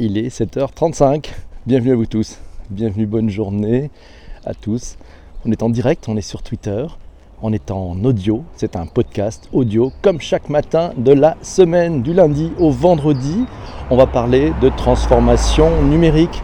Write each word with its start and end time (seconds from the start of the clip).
il 0.00 0.16
est 0.16 0.34
7h35. 0.34 1.26
Bienvenue 1.66 1.92
à 1.92 1.94
vous 1.94 2.06
tous. 2.06 2.38
Bienvenue, 2.70 3.04
bonne 3.04 3.28
journée 3.28 3.90
à 4.46 4.54
tous. 4.54 4.96
On 5.44 5.52
est 5.52 5.62
en 5.62 5.68
direct, 5.68 6.08
on 6.08 6.16
est 6.16 6.22
sur 6.22 6.42
Twitter, 6.42 6.86
on 7.42 7.52
est 7.52 7.70
en 7.70 8.02
audio. 8.04 8.42
C'est 8.56 8.76
un 8.76 8.86
podcast 8.86 9.50
audio 9.52 9.92
comme 10.00 10.18
chaque 10.18 10.48
matin 10.48 10.94
de 10.96 11.12
la 11.12 11.36
semaine, 11.42 12.00
du 12.00 12.14
lundi 12.14 12.50
au 12.58 12.70
vendredi. 12.70 13.44
On 13.90 13.96
va 13.98 14.06
parler 14.06 14.54
de 14.62 14.70
transformation 14.70 15.82
numérique. 15.82 16.42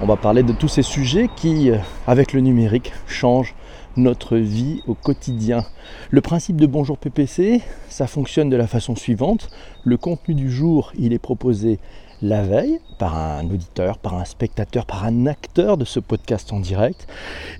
On 0.00 0.06
va 0.06 0.14
parler 0.14 0.44
de 0.44 0.52
tous 0.52 0.68
ces 0.68 0.82
sujets 0.82 1.28
qui, 1.34 1.72
euh, 1.72 1.78
avec 2.06 2.32
le 2.32 2.40
numérique, 2.40 2.92
changent 3.08 3.56
notre 3.96 4.36
vie 4.36 4.80
au 4.86 4.94
quotidien. 4.94 5.64
Le 6.10 6.20
principe 6.20 6.56
de 6.56 6.66
Bonjour 6.66 6.98
PPC, 6.98 7.62
ça 7.88 8.06
fonctionne 8.06 8.48
de 8.48 8.56
la 8.56 8.68
façon 8.68 8.94
suivante. 8.94 9.50
Le 9.82 9.96
contenu 9.96 10.34
du 10.34 10.52
jour, 10.52 10.92
il 10.96 11.12
est 11.12 11.18
proposé 11.18 11.80
la 12.22 12.42
veille 12.42 12.80
par 12.98 13.16
un 13.16 13.44
auditeur, 13.44 13.98
par 13.98 14.14
un 14.14 14.24
spectateur, 14.24 14.86
par 14.86 15.04
un 15.04 15.26
acteur 15.26 15.76
de 15.76 15.84
ce 15.84 16.00
podcast 16.00 16.52
en 16.52 16.60
direct. 16.60 17.06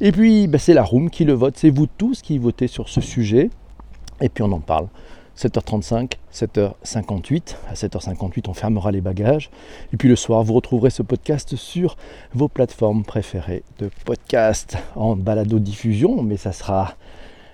Et 0.01 0.13
puis, 0.13 0.47
bah, 0.47 0.59
c'est 0.59 0.75
la 0.75 0.85
room 0.85 1.11
qui 1.11 1.25
le 1.25 1.33
vote. 1.33 1.55
C'est 1.57 1.71
vous 1.71 1.87
tous 1.87 2.23
qui 2.23 2.39
votez 2.39 2.69
sur 2.69 2.89
ce 2.89 3.01
sujet. 3.01 3.51
Et 4.21 4.29
puis, 4.29 4.43
on 4.43 4.53
en 4.53 4.61
parle. 4.61 4.87
7h35, 5.37 6.13
7h58. 6.33 7.57
À 7.69 7.75
7h58, 7.75 8.49
on 8.49 8.55
fermera 8.55 8.93
les 8.93 9.01
bagages. 9.01 9.51
Et 9.93 9.97
puis 9.97 10.09
le 10.09 10.17
soir, 10.17 10.43
vous 10.43 10.55
retrouverez 10.55 10.91
ce 10.91 11.03
podcast 11.03 11.57
sur 11.57 11.97
vos 12.35 12.49
plateformes 12.49 13.03
préférées 13.05 13.63
de 13.79 13.91
podcast 14.05 14.77
en 14.95 15.17
balado-diffusion, 15.17 16.23
mais 16.23 16.37
ça 16.37 16.53
sera, 16.53 16.95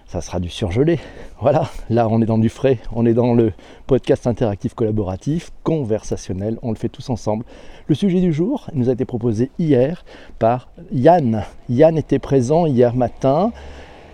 ça 0.08 0.22
sera 0.22 0.40
du 0.40 0.48
surgelé. 0.48 0.98
Voilà, 1.40 1.68
là 1.90 2.08
on 2.10 2.20
est 2.20 2.26
dans 2.26 2.38
du 2.38 2.48
frais, 2.48 2.78
on 2.92 3.06
est 3.06 3.12
dans 3.12 3.34
le 3.34 3.52
podcast 3.86 4.26
interactif 4.26 4.74
collaboratif, 4.74 5.50
conversationnel, 5.62 6.58
on 6.62 6.70
le 6.70 6.76
fait 6.76 6.88
tous 6.88 7.10
ensemble. 7.10 7.44
Le 7.86 7.94
sujet 7.94 8.20
du 8.20 8.32
jour 8.32 8.66
nous 8.72 8.88
a 8.88 8.92
été 8.92 9.04
proposé 9.04 9.50
hier 9.58 10.04
par 10.38 10.68
Yann. 10.92 11.44
Yann 11.68 11.96
était 11.98 12.18
présent 12.18 12.66
hier 12.66 12.94
matin 12.96 13.52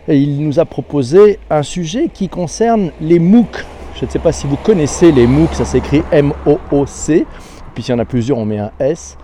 et 0.09 0.19
il 0.19 0.45
nous 0.45 0.59
a 0.59 0.65
proposé 0.65 1.39
un 1.49 1.63
sujet 1.63 2.09
qui 2.13 2.29
concerne 2.29 2.91
les 3.01 3.21
MOOC. 3.21 3.65
Je 3.95 4.05
ne 4.05 4.11
sais 4.11 4.19
pas 4.19 4.33
si 4.33 4.49
vous 4.49 4.57
connaissez 4.57 5.13
les 5.13 5.29
MOOC, 5.29 5.55
ça 5.55 5.65
s'écrit 5.65 6.03
M-O-O-C, 6.11 7.25
puis 7.73 7.85
s'il 7.85 7.93
y 7.93 7.97
en 7.97 8.01
a 8.01 8.05
plusieurs, 8.05 8.39
on 8.39 8.45
met 8.45 8.59
un 8.59 8.73
S. 8.81 9.17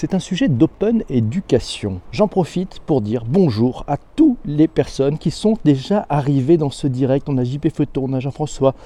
C'est 0.00 0.14
un 0.14 0.20
sujet 0.20 0.46
d'open 0.46 1.02
éducation. 1.08 2.00
J'en 2.12 2.28
profite 2.28 2.78
pour 2.86 3.00
dire 3.00 3.24
bonjour 3.26 3.82
à 3.88 3.96
toutes 3.96 4.38
les 4.44 4.68
personnes 4.68 5.18
qui 5.18 5.32
sont 5.32 5.58
déjà 5.64 6.06
arrivées 6.08 6.56
dans 6.56 6.70
ce 6.70 6.86
direct. 6.86 7.28
On 7.28 7.36
a 7.36 7.42
JP 7.42 7.68
Photo, 7.74 8.04
on 8.08 8.12
a 8.12 8.20
Jean-François, 8.20 8.76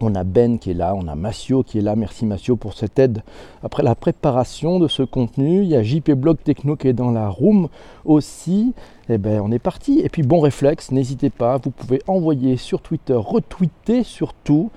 on 0.00 0.16
a 0.16 0.24
Ben 0.24 0.58
qui 0.58 0.72
est 0.72 0.74
là, 0.74 0.96
on 0.96 1.06
a 1.06 1.14
Massio 1.14 1.62
qui 1.62 1.78
est 1.78 1.80
là. 1.80 1.94
Merci 1.94 2.26
Massio 2.26 2.56
pour 2.56 2.74
cette 2.74 2.98
aide 2.98 3.22
après 3.62 3.84
la 3.84 3.94
préparation 3.94 4.80
de 4.80 4.88
ce 4.88 5.04
contenu. 5.04 5.62
Il 5.62 5.68
y 5.68 5.76
a 5.76 5.84
JP 5.84 6.10
Blog 6.14 6.38
Techno 6.42 6.74
qui 6.74 6.88
est 6.88 6.92
dans 6.92 7.12
la 7.12 7.28
room 7.28 7.68
aussi. 8.04 8.74
Et 9.08 9.14
eh 9.14 9.18
ben 9.18 9.40
on 9.40 9.52
est 9.52 9.60
parti. 9.60 10.00
Et 10.00 10.08
puis 10.08 10.24
bon 10.24 10.40
réflexe, 10.40 10.90
n'hésitez 10.90 11.30
pas, 11.30 11.58
vous 11.58 11.70
pouvez 11.70 12.02
envoyer 12.08 12.56
sur 12.56 12.80
Twitter, 12.80 13.14
retweeter 13.14 14.02
surtout. 14.02 14.72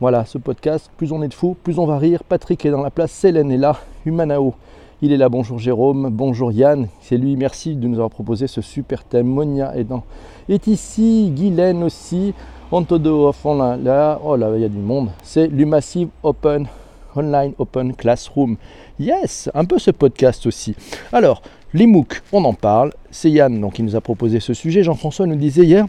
Voilà, 0.00 0.24
ce 0.24 0.38
podcast, 0.38 0.90
plus 0.96 1.12
on 1.12 1.22
est 1.22 1.28
de 1.28 1.34
fous, 1.34 1.58
plus 1.62 1.78
on 1.78 1.84
va 1.84 1.98
rire. 1.98 2.24
Patrick 2.24 2.64
est 2.64 2.70
dans 2.70 2.82
la 2.82 2.90
place, 2.90 3.12
Célène 3.12 3.52
est 3.52 3.58
là, 3.58 3.76
Humanao. 4.06 4.54
Il 5.02 5.12
est 5.12 5.16
là, 5.16 5.28
bonjour 5.28 5.58
Jérôme, 5.58 6.08
bonjour 6.10 6.52
Yann, 6.52 6.86
c'est 7.00 7.16
lui, 7.16 7.36
merci 7.36 7.74
de 7.74 7.88
nous 7.88 7.96
avoir 7.96 8.10
proposé 8.10 8.46
ce 8.46 8.60
super 8.60 9.02
thème. 9.02 9.26
Monia 9.26 9.76
est, 9.76 9.84
dans, 9.84 10.04
est 10.48 10.68
ici, 10.68 11.32
Guylaine 11.34 11.82
aussi, 11.82 12.32
Antodo 12.70 13.32
fond 13.32 13.56
là, 13.56 13.76
là, 13.76 14.20
oh 14.24 14.36
là, 14.36 14.50
il 14.54 14.62
y 14.62 14.64
a 14.64 14.68
du 14.68 14.78
monde. 14.78 15.10
C'est 15.24 15.48
l'Umassive 15.48 16.08
Open 16.22 16.68
Online 17.16 17.52
Open 17.58 17.94
Classroom. 17.94 18.56
Yes, 19.00 19.50
un 19.52 19.64
peu 19.64 19.78
ce 19.78 19.90
podcast 19.90 20.46
aussi. 20.46 20.76
Alors, 21.12 21.42
les 21.72 21.86
MOOC, 21.86 22.22
on 22.32 22.44
en 22.44 22.54
parle. 22.54 22.92
C'est 23.10 23.30
Yann 23.30 23.60
donc, 23.60 23.74
qui 23.74 23.82
nous 23.82 23.96
a 23.96 24.00
proposé 24.00 24.38
ce 24.38 24.54
sujet. 24.54 24.84
Jean-François 24.84 25.26
nous 25.26 25.36
disait 25.36 25.64
hier, 25.64 25.86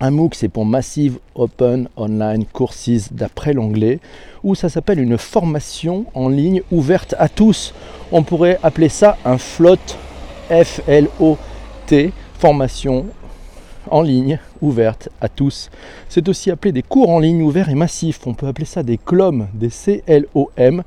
un 0.00 0.10
MOOC, 0.10 0.34
c'est 0.34 0.48
pour 0.48 0.66
Massive 0.66 1.18
Open 1.34 1.88
Online 1.96 2.44
Courses 2.44 3.12
d'après 3.12 3.52
l'anglais, 3.52 4.00
où 4.42 4.54
ça 4.54 4.68
s'appelle 4.68 5.00
une 5.00 5.18
formation 5.18 6.06
en 6.14 6.28
ligne 6.28 6.62
ouverte 6.70 7.14
à 7.18 7.28
tous. 7.28 7.74
On 8.12 8.22
pourrait 8.22 8.58
appeler 8.62 8.88
ça 8.88 9.16
un 9.24 9.38
FLOT, 9.38 9.78
F-L-O-T, 10.50 12.12
formation 12.38 13.06
en 13.90 14.02
ligne 14.02 14.38
ouverte 14.60 15.08
à 15.20 15.28
tous. 15.28 15.70
C'est 16.08 16.28
aussi 16.28 16.50
appelé 16.50 16.72
des 16.72 16.82
cours 16.82 17.10
en 17.10 17.18
ligne 17.18 17.42
ouverts 17.42 17.68
et 17.68 17.74
massifs. 17.74 18.20
On 18.26 18.34
peut 18.34 18.46
appeler 18.46 18.66
ça 18.66 18.82
des 18.82 18.98
CLOM, 18.98 19.48
des 19.54 19.70
C-L-O-M. 19.70 20.82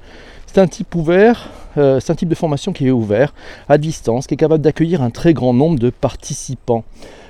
C'est 0.46 0.60
un 0.60 0.68
type 0.68 0.96
ouvert, 0.96 1.50
euh, 1.78 2.00
c'est 2.00 2.12
un 2.12 2.16
type 2.16 2.30
de 2.30 2.36
formation 2.36 2.74
qui 2.74 2.88
est 2.88 2.92
ouvert 2.92 3.34
à 3.70 3.78
distance, 3.78 4.28
qui 4.28 4.34
est 4.34 4.38
capable 4.38 4.64
d'accueillir 4.64 5.02
un 5.02 5.10
très 5.10 5.34
grand 5.34 5.54
nombre 5.54 5.80
de 5.80 5.90
participants. 5.90 6.84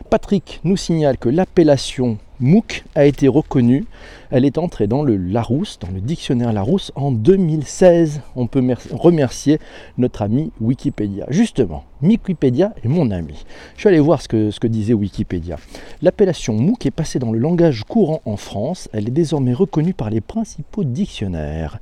Patrick 0.09 0.61
nous 0.63 0.77
signale 0.77 1.17
que 1.17 1.27
l'appellation 1.27 2.17
MOOC 2.39 2.85
a 2.95 3.05
été 3.05 3.27
reconnue. 3.27 3.85
Elle 4.31 4.45
est 4.45 4.57
entrée 4.57 4.87
dans 4.87 5.03
le 5.03 5.17
Larousse, 5.17 5.79
dans 5.79 5.89
le 5.91 5.99
dictionnaire 5.99 6.53
Larousse 6.53 6.93
en 6.95 7.11
2016. 7.11 8.21
On 8.37 8.47
peut 8.47 8.63
remercier 8.91 9.59
notre 9.97 10.21
ami 10.21 10.51
Wikipédia. 10.61 11.25
Justement, 11.29 11.83
Wikipédia 12.01 12.73
est 12.83 12.87
mon 12.87 13.11
ami. 13.11 13.43
Je 13.75 13.81
suis 13.81 13.89
allé 13.89 13.99
voir 13.99 14.21
ce 14.21 14.29
que, 14.29 14.67
disait 14.67 14.93
Wikipédia. 14.93 15.57
L'appellation 16.01 16.53
MOOC 16.53 16.85
est 16.85 16.91
passée 16.91 17.19
dans 17.19 17.33
le 17.33 17.39
langage 17.39 17.83
courant 17.83 18.21
en 18.23 18.37
France. 18.37 18.87
Elle 18.93 19.09
est 19.09 19.11
désormais 19.11 19.53
reconnue 19.53 19.93
par 19.93 20.09
les 20.09 20.21
principaux 20.21 20.85
dictionnaires. 20.85 21.79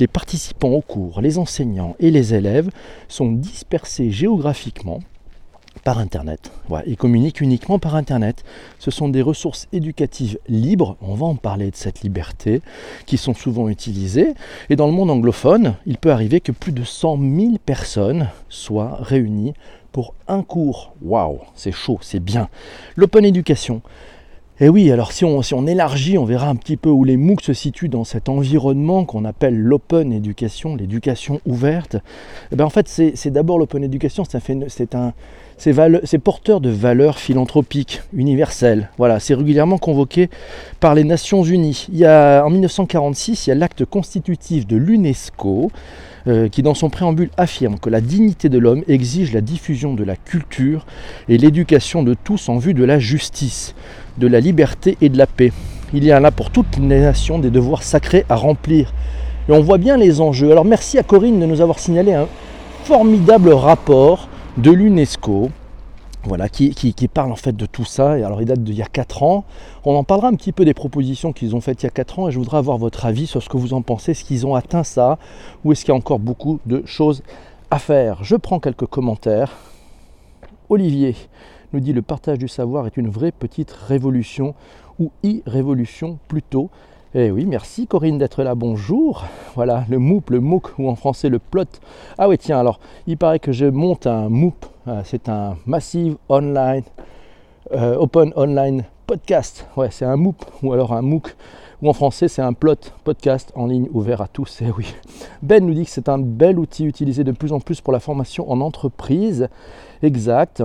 Les 0.00 0.08
participants 0.08 0.70
au 0.70 0.80
cours, 0.80 1.20
les 1.20 1.38
enseignants 1.38 1.94
et 2.00 2.10
les 2.10 2.34
élèves 2.34 2.70
sont 3.06 3.30
dispersés 3.30 4.10
géographiquement 4.10 5.00
par 5.78 5.98
Internet. 5.98 6.50
ils 6.86 6.96
communiquent 6.96 7.40
uniquement 7.40 7.78
par 7.78 7.94
Internet. 7.94 8.44
Ce 8.78 8.90
sont 8.90 9.08
des 9.08 9.22
ressources 9.22 9.68
éducatives 9.72 10.38
libres, 10.48 10.96
on 11.00 11.14
va 11.14 11.26
en 11.26 11.34
parler 11.34 11.70
de 11.70 11.76
cette 11.76 12.02
liberté, 12.02 12.62
qui 13.06 13.16
sont 13.16 13.34
souvent 13.34 13.68
utilisées. 13.68 14.34
Et 14.70 14.76
dans 14.76 14.86
le 14.86 14.92
monde 14.92 15.10
anglophone, 15.10 15.74
il 15.86 15.98
peut 15.98 16.12
arriver 16.12 16.40
que 16.40 16.52
plus 16.52 16.72
de 16.72 16.84
100 16.84 17.18
000 17.18 17.52
personnes 17.64 18.28
soient 18.48 18.98
réunies 19.00 19.54
pour 19.92 20.14
un 20.28 20.42
cours. 20.42 20.92
Waouh, 21.02 21.40
c'est 21.54 21.72
chaud, 21.72 21.98
c'est 22.02 22.22
bien. 22.22 22.48
L'open 22.96 23.24
education, 23.24 23.82
et 24.60 24.68
oui, 24.68 24.90
alors 24.90 25.12
si 25.12 25.24
on, 25.24 25.66
élargit, 25.68 26.18
on 26.18 26.24
verra 26.24 26.48
un 26.48 26.56
petit 26.56 26.76
peu 26.76 26.88
où 26.88 27.04
les 27.04 27.16
MOOC 27.16 27.42
se 27.42 27.52
situent 27.52 27.88
dans 27.88 28.02
cet 28.02 28.28
environnement 28.28 29.04
qu'on 29.04 29.24
appelle 29.24 29.56
l'open 29.56 30.12
education, 30.12 30.74
l'éducation 30.74 31.40
ouverte. 31.46 31.94
Et 31.94 31.98
eh 32.52 32.56
bien 32.56 32.66
en 32.66 32.70
fait, 32.70 32.88
c'est 32.88 33.30
d'abord 33.30 33.60
l'open 33.60 33.84
education, 33.84 34.24
c'est 34.24 34.94
un, 34.96 35.12
c'est 35.58 36.18
porteur 36.18 36.60
de 36.60 36.70
valeurs 36.70 37.18
philanthropiques 37.18 38.02
universelles. 38.12 38.90
Voilà, 38.96 39.18
c'est 39.18 39.34
régulièrement 39.34 39.78
convoqué 39.78 40.30
par 40.78 40.94
les 40.94 41.02
Nations 41.02 41.42
Unies. 41.42 41.86
Il 41.92 41.98
y 41.98 42.04
a, 42.04 42.44
en 42.44 42.50
1946, 42.50 43.46
il 43.46 43.50
y 43.50 43.52
a 43.52 43.56
l'acte 43.56 43.84
constitutif 43.84 44.66
de 44.68 44.76
l'UNESCO 44.76 45.72
euh, 46.28 46.48
qui 46.48 46.62
dans 46.62 46.74
son 46.74 46.90
préambule 46.90 47.30
affirme 47.36 47.78
que 47.78 47.90
la 47.90 48.00
dignité 48.00 48.48
de 48.48 48.58
l'homme 48.58 48.84
exige 48.86 49.32
la 49.32 49.40
diffusion 49.40 49.94
de 49.94 50.04
la 50.04 50.14
culture 50.14 50.86
et 51.28 51.38
l'éducation 51.38 52.04
de 52.04 52.14
tous 52.14 52.48
en 52.48 52.58
vue 52.58 52.74
de 52.74 52.84
la 52.84 53.00
justice, 53.00 53.74
de 54.16 54.28
la 54.28 54.38
liberté 54.38 54.96
et 55.00 55.08
de 55.08 55.18
la 55.18 55.26
paix. 55.26 55.52
Il 55.92 56.04
y 56.04 56.12
a 56.12 56.20
là 56.20 56.30
pour 56.30 56.50
toutes 56.50 56.76
les 56.76 57.00
nations 57.00 57.40
des 57.40 57.50
devoirs 57.50 57.82
sacrés 57.82 58.24
à 58.28 58.36
remplir. 58.36 58.92
Et 59.48 59.52
on 59.52 59.60
voit 59.60 59.78
bien 59.78 59.96
les 59.96 60.20
enjeux. 60.20 60.52
Alors 60.52 60.64
merci 60.64 60.98
à 60.98 61.02
Corinne 61.02 61.40
de 61.40 61.46
nous 61.46 61.60
avoir 61.60 61.80
signalé 61.80 62.12
un 62.12 62.28
formidable 62.84 63.50
rapport 63.50 64.28
de 64.58 64.72
l'UNESCO 64.72 65.50
voilà, 66.24 66.48
qui, 66.48 66.72
parle 67.14 67.30
en 67.30 67.36
fait 67.36 67.56
de 67.56 67.64
tout 67.64 67.84
ça. 67.84 68.18
Et 68.18 68.24
alors, 68.24 68.42
il 68.42 68.46
date 68.46 68.62
d'il 68.64 68.74
y 68.74 68.82
a 68.82 68.86
4 68.86 69.22
ans. 69.22 69.44
On 69.84 69.94
en 69.94 70.02
parlera 70.02 70.28
un 70.28 70.34
petit 70.34 70.50
peu 70.50 70.64
des 70.64 70.74
propositions 70.74 71.32
qu'ils 71.32 71.54
ont 71.54 71.60
faites 71.60 71.82
il 71.82 71.86
y 71.86 71.88
a 71.88 71.90
4 71.90 72.18
ans 72.18 72.28
et 72.28 72.32
je 72.32 72.38
voudrais 72.38 72.58
avoir 72.58 72.76
votre 72.76 73.06
avis 73.06 73.28
sur 73.28 73.40
ce 73.40 73.48
que 73.48 73.56
vous 73.56 73.72
en 73.72 73.82
pensez. 73.82 74.10
Est-ce 74.10 74.24
qu'ils 74.24 74.46
ont 74.46 74.56
atteint 74.56 74.82
ça 74.82 75.18
ou 75.64 75.70
est-ce 75.70 75.84
qu'il 75.84 75.92
y 75.92 75.94
a 75.94 75.96
encore 75.96 76.18
beaucoup 76.18 76.58
de 76.66 76.82
choses 76.86 77.22
à 77.70 77.78
faire? 77.78 78.24
Je 78.24 78.34
prends 78.34 78.58
quelques 78.58 78.86
commentaires. 78.86 79.56
Olivier 80.68 81.14
nous 81.72 81.78
dit 81.78 81.92
le 81.92 82.02
partage 82.02 82.38
du 82.38 82.48
savoir 82.48 82.86
est 82.86 82.96
une 82.96 83.08
vraie 83.08 83.32
petite 83.32 83.70
révolution 83.70 84.56
ou 84.98 85.12
e-révolution 85.24 86.18
plutôt. 86.26 86.68
Eh 87.14 87.30
oui, 87.30 87.46
merci 87.46 87.86
Corinne 87.86 88.18
d'être 88.18 88.42
là, 88.42 88.54
bonjour. 88.54 89.24
Voilà, 89.54 89.86
le 89.88 89.98
MOOP, 89.98 90.28
le 90.28 90.40
MOOC, 90.40 90.78
ou 90.78 90.90
en 90.90 90.94
français 90.94 91.30
le 91.30 91.38
plot. 91.38 91.64
Ah 92.18 92.28
oui, 92.28 92.36
tiens, 92.36 92.60
alors, 92.60 92.80
il 93.06 93.16
paraît 93.16 93.38
que 93.38 93.50
je 93.50 93.64
monte 93.64 94.06
un 94.06 94.28
MOOP, 94.28 94.66
euh, 94.88 95.00
c'est 95.06 95.30
un 95.30 95.56
Massive 95.64 96.18
Online, 96.28 96.82
euh, 97.72 97.96
Open 97.96 98.34
Online 98.36 98.84
Podcast. 99.06 99.66
Ouais, 99.74 99.88
c'est 99.90 100.04
un 100.04 100.16
MOOP, 100.16 100.36
ou 100.62 100.74
alors 100.74 100.92
un 100.92 101.00
MOOC, 101.00 101.34
ou 101.80 101.88
en 101.88 101.94
français 101.94 102.28
c'est 102.28 102.42
un 102.42 102.52
plot, 102.52 102.76
podcast 103.04 103.52
en 103.54 103.68
ligne 103.68 103.88
ouvert 103.90 104.20
à 104.20 104.28
tous. 104.28 104.58
Eh 104.60 104.70
oui. 104.76 104.94
Ben 105.40 105.64
nous 105.64 105.72
dit 105.72 105.86
que 105.86 105.90
c'est 105.90 106.10
un 106.10 106.18
bel 106.18 106.58
outil 106.58 106.84
utilisé 106.84 107.24
de 107.24 107.32
plus 107.32 107.54
en 107.54 107.60
plus 107.60 107.80
pour 107.80 107.94
la 107.94 108.00
formation 108.00 108.50
en 108.52 108.60
entreprise. 108.60 109.48
Exact. 110.02 110.62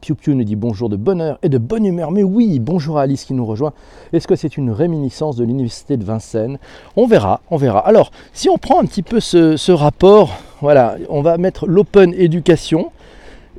Piu 0.00 0.14
Piu 0.14 0.34
nous 0.34 0.44
dit 0.44 0.56
bonjour 0.56 0.88
de 0.88 0.96
bonne 0.96 1.20
heure 1.20 1.38
et 1.42 1.48
de 1.48 1.58
bonne 1.58 1.84
humeur. 1.84 2.10
Mais 2.10 2.22
oui, 2.22 2.58
bonjour 2.58 2.98
à 2.98 3.02
Alice 3.02 3.24
qui 3.24 3.34
nous 3.34 3.46
rejoint. 3.46 3.72
Est-ce 4.12 4.26
que 4.26 4.36
c'est 4.36 4.56
une 4.56 4.70
réminiscence 4.70 5.36
de 5.36 5.44
l'université 5.44 5.96
de 5.96 6.04
Vincennes? 6.04 6.58
On 6.96 7.06
verra, 7.06 7.40
on 7.50 7.56
verra. 7.56 7.80
Alors, 7.80 8.10
si 8.32 8.48
on 8.48 8.58
prend 8.58 8.80
un 8.80 8.86
petit 8.86 9.02
peu 9.02 9.20
ce, 9.20 9.72
rapport, 9.72 10.38
voilà, 10.60 10.96
on 11.08 11.22
va 11.22 11.38
mettre 11.38 11.66
l'open 11.66 12.14
éducation. 12.14 12.90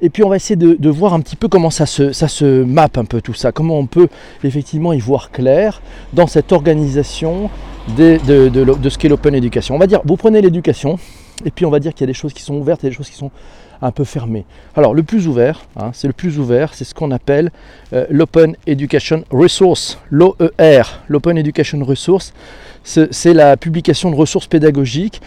Et 0.01 0.09
puis 0.09 0.23
on 0.23 0.29
va 0.29 0.35
essayer 0.35 0.57
de, 0.57 0.89
voir 0.89 1.13
un 1.13 1.21
petit 1.21 1.37
peu 1.37 1.47
comment 1.47 1.69
ça 1.69 1.85
se, 1.85 2.11
ça 2.11 2.27
se 2.27 2.63
map 2.63 2.89
un 2.97 3.05
peu 3.05 3.21
tout 3.21 3.33
ça, 3.33 3.53
comment 3.53 3.79
on 3.79 3.85
peut 3.85 4.09
effectivement 4.43 4.91
y 4.91 4.99
voir 4.99 5.31
clair 5.31 5.81
dans 6.11 6.27
cette 6.27 6.51
organisation 6.51 7.49
de, 7.97 8.17
de 8.27 8.89
ce 8.89 8.97
qu'est 8.97 9.07
l'open 9.07 9.33
éducation. 9.33 9.73
On 9.73 9.79
va 9.79 9.87
dire, 9.87 10.01
vous 10.03 10.17
prenez 10.17 10.41
l'éducation, 10.41 10.99
et 11.43 11.51
puis 11.51 11.65
on 11.65 11.69
va 11.69 11.79
dire 11.79 11.93
qu'il 11.93 12.01
y 12.01 12.05
a 12.05 12.07
des 12.07 12.13
choses 12.13 12.33
qui 12.33 12.41
sont 12.41 12.55
ouvertes 12.55 12.83
et 12.83 12.89
des 12.89 12.93
choses 12.93 13.09
qui 13.09 13.17
sont 13.17 13.31
un 13.85 13.91
peu 13.91 14.03
fermé. 14.03 14.45
Alors 14.75 14.93
le 14.93 15.03
plus 15.03 15.27
ouvert, 15.27 15.61
hein, 15.77 15.91
c'est 15.93 16.07
le 16.07 16.13
plus 16.13 16.39
ouvert, 16.39 16.73
c'est 16.73 16.83
ce 16.83 16.93
qu'on 16.93 17.11
appelle 17.11 17.51
euh, 17.93 18.05
l'Open 18.09 18.55
Education 18.67 19.23
Resource, 19.29 19.99
l'OER. 20.09 20.83
L'Open 21.07 21.37
Education 21.37 21.83
Resource, 21.83 22.33
c'est 22.83 23.33
la 23.33 23.57
publication 23.57 24.11
de 24.11 24.15
ressources 24.15 24.47
pédagogiques 24.47 25.21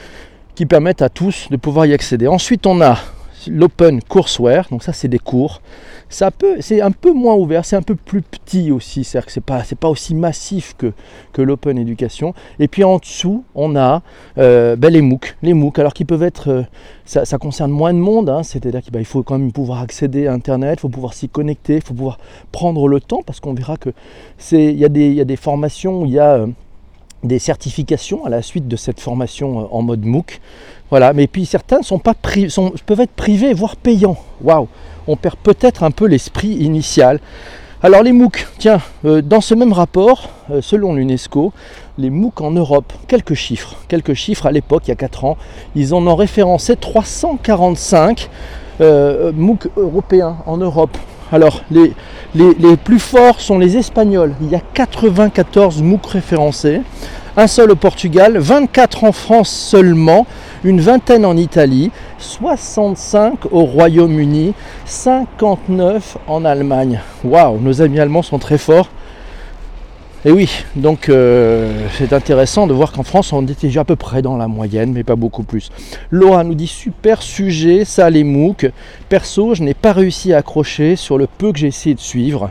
qui 0.55 0.67
permettent 0.67 1.03
à 1.03 1.09
tous 1.09 1.49
de 1.51 1.57
pouvoir 1.57 1.87
y 1.87 1.93
accéder. 1.93 2.29
Ensuite, 2.29 2.67
on 2.67 2.81
a 2.81 2.99
l'Open 3.49 4.03
Courseware, 4.03 4.67
donc 4.71 4.83
ça 4.83 4.93
c'est 4.93 5.09
des 5.09 5.19
cours. 5.19 5.61
Ça 6.11 6.31
peut, 6.31 6.57
c'est 6.61 6.81
un 6.81 6.91
peu 6.91 7.13
moins 7.13 7.35
ouvert, 7.35 7.67
c'est 7.67 7.77
un 7.77 7.83
peu 7.83 7.95
plus 7.95 8.23
petit 8.23 8.71
aussi, 8.71 9.05
c'est-à-dire 9.05 9.27
que 9.27 9.33
c'est 9.33 9.45
pas, 9.45 9.63
c'est 9.63 9.79
pas 9.79 9.89
aussi 9.89 10.15
massif 10.15 10.75
que, 10.77 10.93
l'Open 11.41 11.79
Education. 11.79 12.35
Et 12.59 12.67
puis 12.67 12.83
en 12.83 12.97
dessous, 12.97 13.45
on 13.55 13.77
a 13.77 14.03
euh, 14.39 14.75
ben, 14.75 14.93
les 14.93 15.03
MOOC, 15.03 15.37
les 15.43 15.55
MOOC, 15.55 15.79
alors 15.79 15.95
qui 15.95 16.05
peuvent 16.05 16.25
être, 16.25 16.49
euh, 16.51 16.63
ça, 17.05 17.39
concerne 17.39 17.71
moins 17.71 17.95
de 17.95 17.99
monde, 17.99 18.29
hein. 18.29 18.43
c'est-à-dire 18.43 18.83
qu'il 18.83 18.93
ben, 18.93 19.05
faut 19.05 19.23
quand 19.23 19.39
même 19.39 19.53
pouvoir 19.53 19.83
accéder 19.83 20.27
à 20.27 20.33
Internet, 20.33 20.79
il 20.79 20.81
faut 20.81 20.89
pouvoir 20.89 21.15
s'y 21.15 21.29
connecter, 21.29 21.77
il 21.77 21.83
faut 21.83 21.95
pouvoir 21.95 22.19
prendre 22.51 22.89
le 22.89 23.01
temps, 23.01 23.23
parce 23.25 23.39
qu'on 23.39 23.55
verra 23.55 23.77
que 23.77 23.91
c'est, 24.37 24.65
il 24.65 24.79
y, 24.79 24.85
a 24.85 24.89
des, 24.89 25.13
y 25.13 25.21
a 25.21 25.25
des 25.25 25.37
formations 25.37 25.69
il 26.05 26.13
y 26.13 26.19
a 26.19 26.35
euh, 26.35 26.47
des 27.23 27.39
certifications 27.39 28.25
à 28.25 28.29
la 28.29 28.43
suite 28.43 28.69
de 28.69 28.77
cette 28.77 29.01
formation 29.01 29.75
en 29.75 29.83
mode 29.83 30.05
MOOC. 30.05 30.41
Voilà, 30.91 31.13
mais 31.13 31.27
puis 31.27 31.47
certains 31.47 31.83
sont 31.83 31.99
pas 31.99 32.15
peuvent 32.15 33.01
être 33.01 33.13
privés, 33.13 33.53
voire 33.53 33.77
payants. 33.77 34.17
Waouh, 34.43 34.69
on 35.07 35.17
perd 35.17 35.37
peut-être 35.37 35.83
un 35.83 35.91
peu 35.91 36.07
l'esprit 36.07 36.49
initial. 36.49 37.21
Alors 37.81 38.03
les 38.03 38.13
MOOC, 38.13 38.47
tiens, 38.59 38.81
euh, 39.05 39.23
dans 39.23 39.41
ce 39.41 39.55
même 39.55 39.73
rapport, 39.73 40.31
euh, 40.51 40.61
selon 40.61 40.95
l'UNESCO, 40.95 41.53
les 41.97 42.11
MOOC 42.11 42.41
en 42.41 42.51
Europe, 42.51 42.93
quelques 43.07 43.35
chiffres, 43.35 43.77
quelques 43.87 44.15
chiffres 44.15 44.47
à 44.47 44.51
l'époque, 44.51 44.83
il 44.87 44.89
y 44.89 44.93
a 44.93 44.97
4 44.97 45.25
ans, 45.25 45.37
ils 45.77 45.95
en 45.95 46.05
ont 46.09 46.17
référencé 46.17 46.75
345 46.75 48.29
euh, 48.81 49.31
MOOC 49.33 49.69
européens 49.77 50.39
en 50.47 50.57
Europe. 50.57 50.97
Alors 51.31 51.63
les, 51.71 51.93
les, 52.35 52.77
plus 52.77 52.99
forts 52.99 53.41
sont 53.41 53.59
les 53.59 53.77
Espagnols, 53.77 54.35
il 54.41 54.49
y 54.49 54.55
a 54.55 54.61
94 54.73 55.83
MOOC 55.83 56.07
référencés, 56.07 56.81
un 57.37 57.47
seul 57.47 57.71
au 57.71 57.77
Portugal, 57.77 58.39
24 58.39 59.05
en 59.05 59.13
France 59.13 59.51
seulement, 59.51 60.27
une 60.65 60.81
vingtaine 60.81 61.27
en 61.27 61.37
Italie, 61.37 61.91
65 62.19 63.53
au 63.53 63.65
Royaume-Uni, 63.65 64.55
59 64.87 66.17
en 66.27 66.45
Allemagne. 66.47 67.01
Waouh, 67.25 67.61
nos 67.61 67.83
amis 67.83 68.01
allemands 68.01 68.23
sont 68.23 68.39
très 68.39 68.59
forts. 68.59 68.89
Et 70.29 70.31
oui, 70.31 70.51
donc 70.77 71.09
euh, 71.09 71.87
c'est 71.97 72.13
intéressant 72.13 72.67
de 72.67 72.75
voir 72.75 72.93
qu'en 72.93 73.03
France 73.03 73.33
on 73.33 73.47
était 73.47 73.69
déjà 73.69 73.81
à 73.81 73.85
peu 73.85 73.97
près 73.97 74.21
dans 74.21 74.37
la 74.37 74.47
moyenne, 74.47 74.93
mais 74.93 75.03
pas 75.03 75.17
beaucoup 75.17 75.43
plus. 75.43 75.71
Laura 76.11 76.45
nous 76.45 76.55
dit 76.55 76.67
super 76.67 77.23
sujet, 77.23 77.87
ça 77.87 78.11
les 78.11 78.25
MOOC. 78.25 78.71
Perso, 79.09 79.55
je 79.55 79.63
n'ai 79.63 79.73
pas 79.73 79.95
réussi 79.95 80.35
à 80.35 80.39
accrocher 80.41 80.97
sur 80.97 81.17
le 81.17 81.27
peu 81.27 81.51
que 81.51 81.59
j'ai 81.59 81.69
essayé 81.69 81.95
de 81.95 82.01
suivre. 82.01 82.51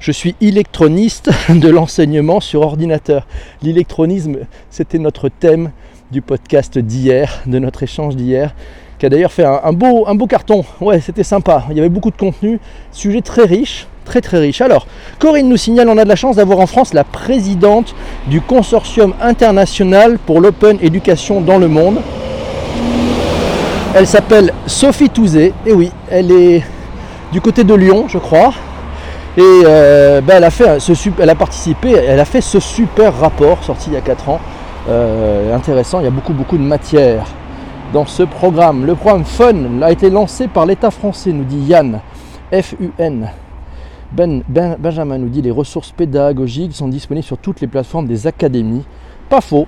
Je 0.00 0.12
suis 0.12 0.34
électroniste 0.42 1.30
de 1.48 1.68
l'enseignement 1.70 2.40
sur 2.40 2.60
ordinateur. 2.60 3.26
L'électronisme, 3.62 4.40
c'était 4.68 4.98
notre 4.98 5.30
thème 5.30 5.70
du 6.10 6.20
podcast 6.20 6.78
d'hier, 6.78 7.40
de 7.46 7.58
notre 7.58 7.84
échange 7.84 8.16
d'hier, 8.16 8.54
qui 8.98 9.06
a 9.06 9.08
d'ailleurs 9.08 9.32
fait 9.32 9.46
un, 9.46 9.72
beau, 9.72 10.06
un 10.06 10.14
beau 10.14 10.26
carton. 10.26 10.62
Ouais, 10.78 11.00
c'était 11.00 11.24
sympa. 11.24 11.64
Il 11.70 11.76
y 11.76 11.80
avait 11.80 11.88
beaucoup 11.88 12.10
de 12.10 12.18
contenu, 12.18 12.60
sujet 12.92 13.22
très 13.22 13.44
riche, 13.44 13.86
très 14.04 14.20
très 14.20 14.38
riche. 14.38 14.60
Alors, 14.60 14.86
Corinne 15.18 15.48
nous 15.48 15.56
signale, 15.56 15.88
on 15.88 15.98
a 15.98 16.04
de 16.04 16.08
la 16.08 16.16
chance 16.16 16.36
d'avoir 16.36 16.60
en 16.60 16.66
France 16.66 16.94
la 16.94 17.04
présidente 17.04 17.94
du 18.26 18.40
consortium 18.40 19.14
international 19.20 20.18
pour 20.18 20.40
l'open 20.40 20.78
éducation 20.80 21.40
dans 21.40 21.58
le 21.58 21.68
monde. 21.68 22.00
Elle 23.94 24.06
s'appelle 24.06 24.52
Sophie 24.66 25.08
Touzé, 25.08 25.52
et 25.66 25.72
oui, 25.72 25.90
elle 26.10 26.32
est 26.32 26.62
du 27.32 27.40
côté 27.40 27.64
de 27.64 27.74
Lyon, 27.74 28.06
je 28.08 28.18
crois. 28.18 28.52
Et 29.36 29.42
euh, 29.42 30.20
ben, 30.20 30.36
elle, 30.36 31.30
a 31.30 31.34
participé, 31.34 31.90
elle 31.90 32.20
a 32.20 32.24
fait 32.24 32.40
ce 32.40 32.60
super 32.60 33.18
rapport 33.18 33.64
sorti 33.64 33.90
il 33.90 33.94
y 33.94 33.96
a 33.96 34.00
4 34.00 34.28
ans 34.28 34.40
euh, 34.88 35.54
intéressant. 35.54 35.98
Il 36.00 36.04
y 36.04 36.08
a 36.08 36.10
beaucoup, 36.10 36.32
beaucoup 36.32 36.56
de 36.56 36.62
matière 36.62 37.24
dans 37.92 38.06
ce 38.06 38.22
programme. 38.22 38.86
Le 38.86 38.94
programme 38.94 39.24
Fun 39.24 39.82
a 39.82 39.90
été 39.90 40.10
lancé 40.10 40.46
par 40.46 40.66
l'État 40.66 40.90
français, 40.90 41.32
nous 41.32 41.44
dit 41.44 41.58
Yann, 41.58 42.00
F-U-N. 42.52 43.28
Ben, 44.12 44.42
ben, 44.48 44.76
Benjamin 44.78 45.18
nous 45.18 45.28
dit 45.28 45.42
les 45.42 45.50
ressources 45.50 45.92
pédagogiques 45.92 46.74
sont 46.74 46.88
disponibles 46.88 47.26
sur 47.26 47.38
toutes 47.38 47.60
les 47.60 47.66
plateformes 47.66 48.06
des 48.06 48.26
académies. 48.26 48.84
Pas 49.28 49.40
faux. 49.40 49.66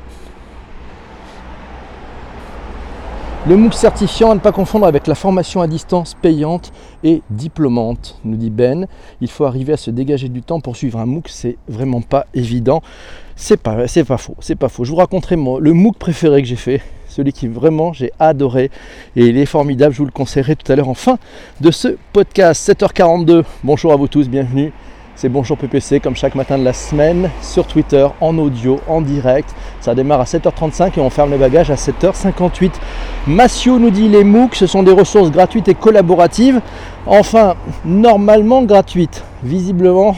Le 3.49 3.57
MOOC 3.57 3.75
certifiant 3.75 4.33
à 4.33 4.35
ne 4.35 4.41
pas 4.41 4.51
confondre 4.51 4.87
avec 4.87 5.07
la 5.07 5.15
formation 5.15 5.61
à 5.61 5.69
distance 5.69 6.15
payante 6.15 6.73
et 7.05 7.23
diplômante, 7.31 8.19
nous 8.25 8.37
dit 8.37 8.51
Ben. 8.51 8.89
Il 9.21 9.31
faut 9.31 9.45
arriver 9.45 9.73
à 9.73 9.77
se 9.77 9.93
dégager 9.93 10.29
du 10.29 10.43
temps 10.43 10.59
pour 10.59 10.77
suivre 10.77 10.99
un 10.99 11.07
MOOC, 11.07 11.29
c'est 11.29 11.57
vraiment 11.69 12.01
pas 12.01 12.27
évident. 12.35 12.83
C'est 13.37 13.57
pas, 13.57 13.87
c'est 13.87 14.03
pas 14.03 14.17
faux, 14.17 14.35
c'est 14.41 14.57
pas 14.57 14.69
faux. 14.69 14.83
Je 14.83 14.91
vous 14.91 14.97
raconterai 14.97 15.37
le 15.37 15.73
MOOC 15.73 15.97
préféré 15.97 16.43
que 16.43 16.49
j'ai 16.49 16.57
fait, 16.57 16.83
celui 17.17 17.33
qui 17.33 17.49
vraiment 17.49 17.95
j'ai 17.95 18.13
adoré 18.19 18.71
et 19.17 19.27
il 19.27 19.39
est 19.39 19.47
formidable. 19.47 19.95
Je 19.95 19.99
vous 19.99 20.05
le 20.05 20.11
conseillerai 20.11 20.55
tout 20.55 20.71
à 20.71 20.77
l'heure 20.77 20.89
en 20.89 20.95
fin 20.95 21.19
de 21.61 21.71
ce 21.71 21.97
podcast. 22.13 22.69
7h42. 22.69 23.43
Bonjour 23.65 23.93
à 23.93 23.97
vous 23.97 24.07
tous, 24.07 24.29
bienvenue. 24.29 24.73
C'est 25.15 25.31
Bonjour 25.31 25.57
PPC 25.57 26.01
comme 26.01 26.15
chaque 26.15 26.35
matin 26.35 26.59
de 26.59 26.65
la 26.65 26.75
semaine 26.75 27.31
sur 27.41 27.67
Twitter, 27.67 28.07
en 28.21 28.37
audio, 28.37 28.81
en 28.87 29.01
direct. 29.01 29.49
Ça 29.81 29.95
démarre 29.95 30.21
à 30.21 30.25
7h35 30.25 30.99
et 30.99 31.01
on 31.01 31.09
ferme 31.09 31.31
les 31.31 31.39
bagages 31.39 31.71
à 31.71 31.77
7h58. 31.77 32.73
Massio 33.27 33.79
nous 33.79 33.89
dit 33.89 34.11
les 34.11 34.23
MOOC, 34.23 34.55
ce 34.55 34.67
sont 34.67 34.83
des 34.83 34.93
ressources 34.93 35.31
gratuites 35.31 35.69
et 35.69 35.75
collaboratives. 35.75 36.61
Enfin, 37.07 37.55
normalement 37.87 38.63
gratuites. 38.63 39.25
Visiblement, 39.43 40.17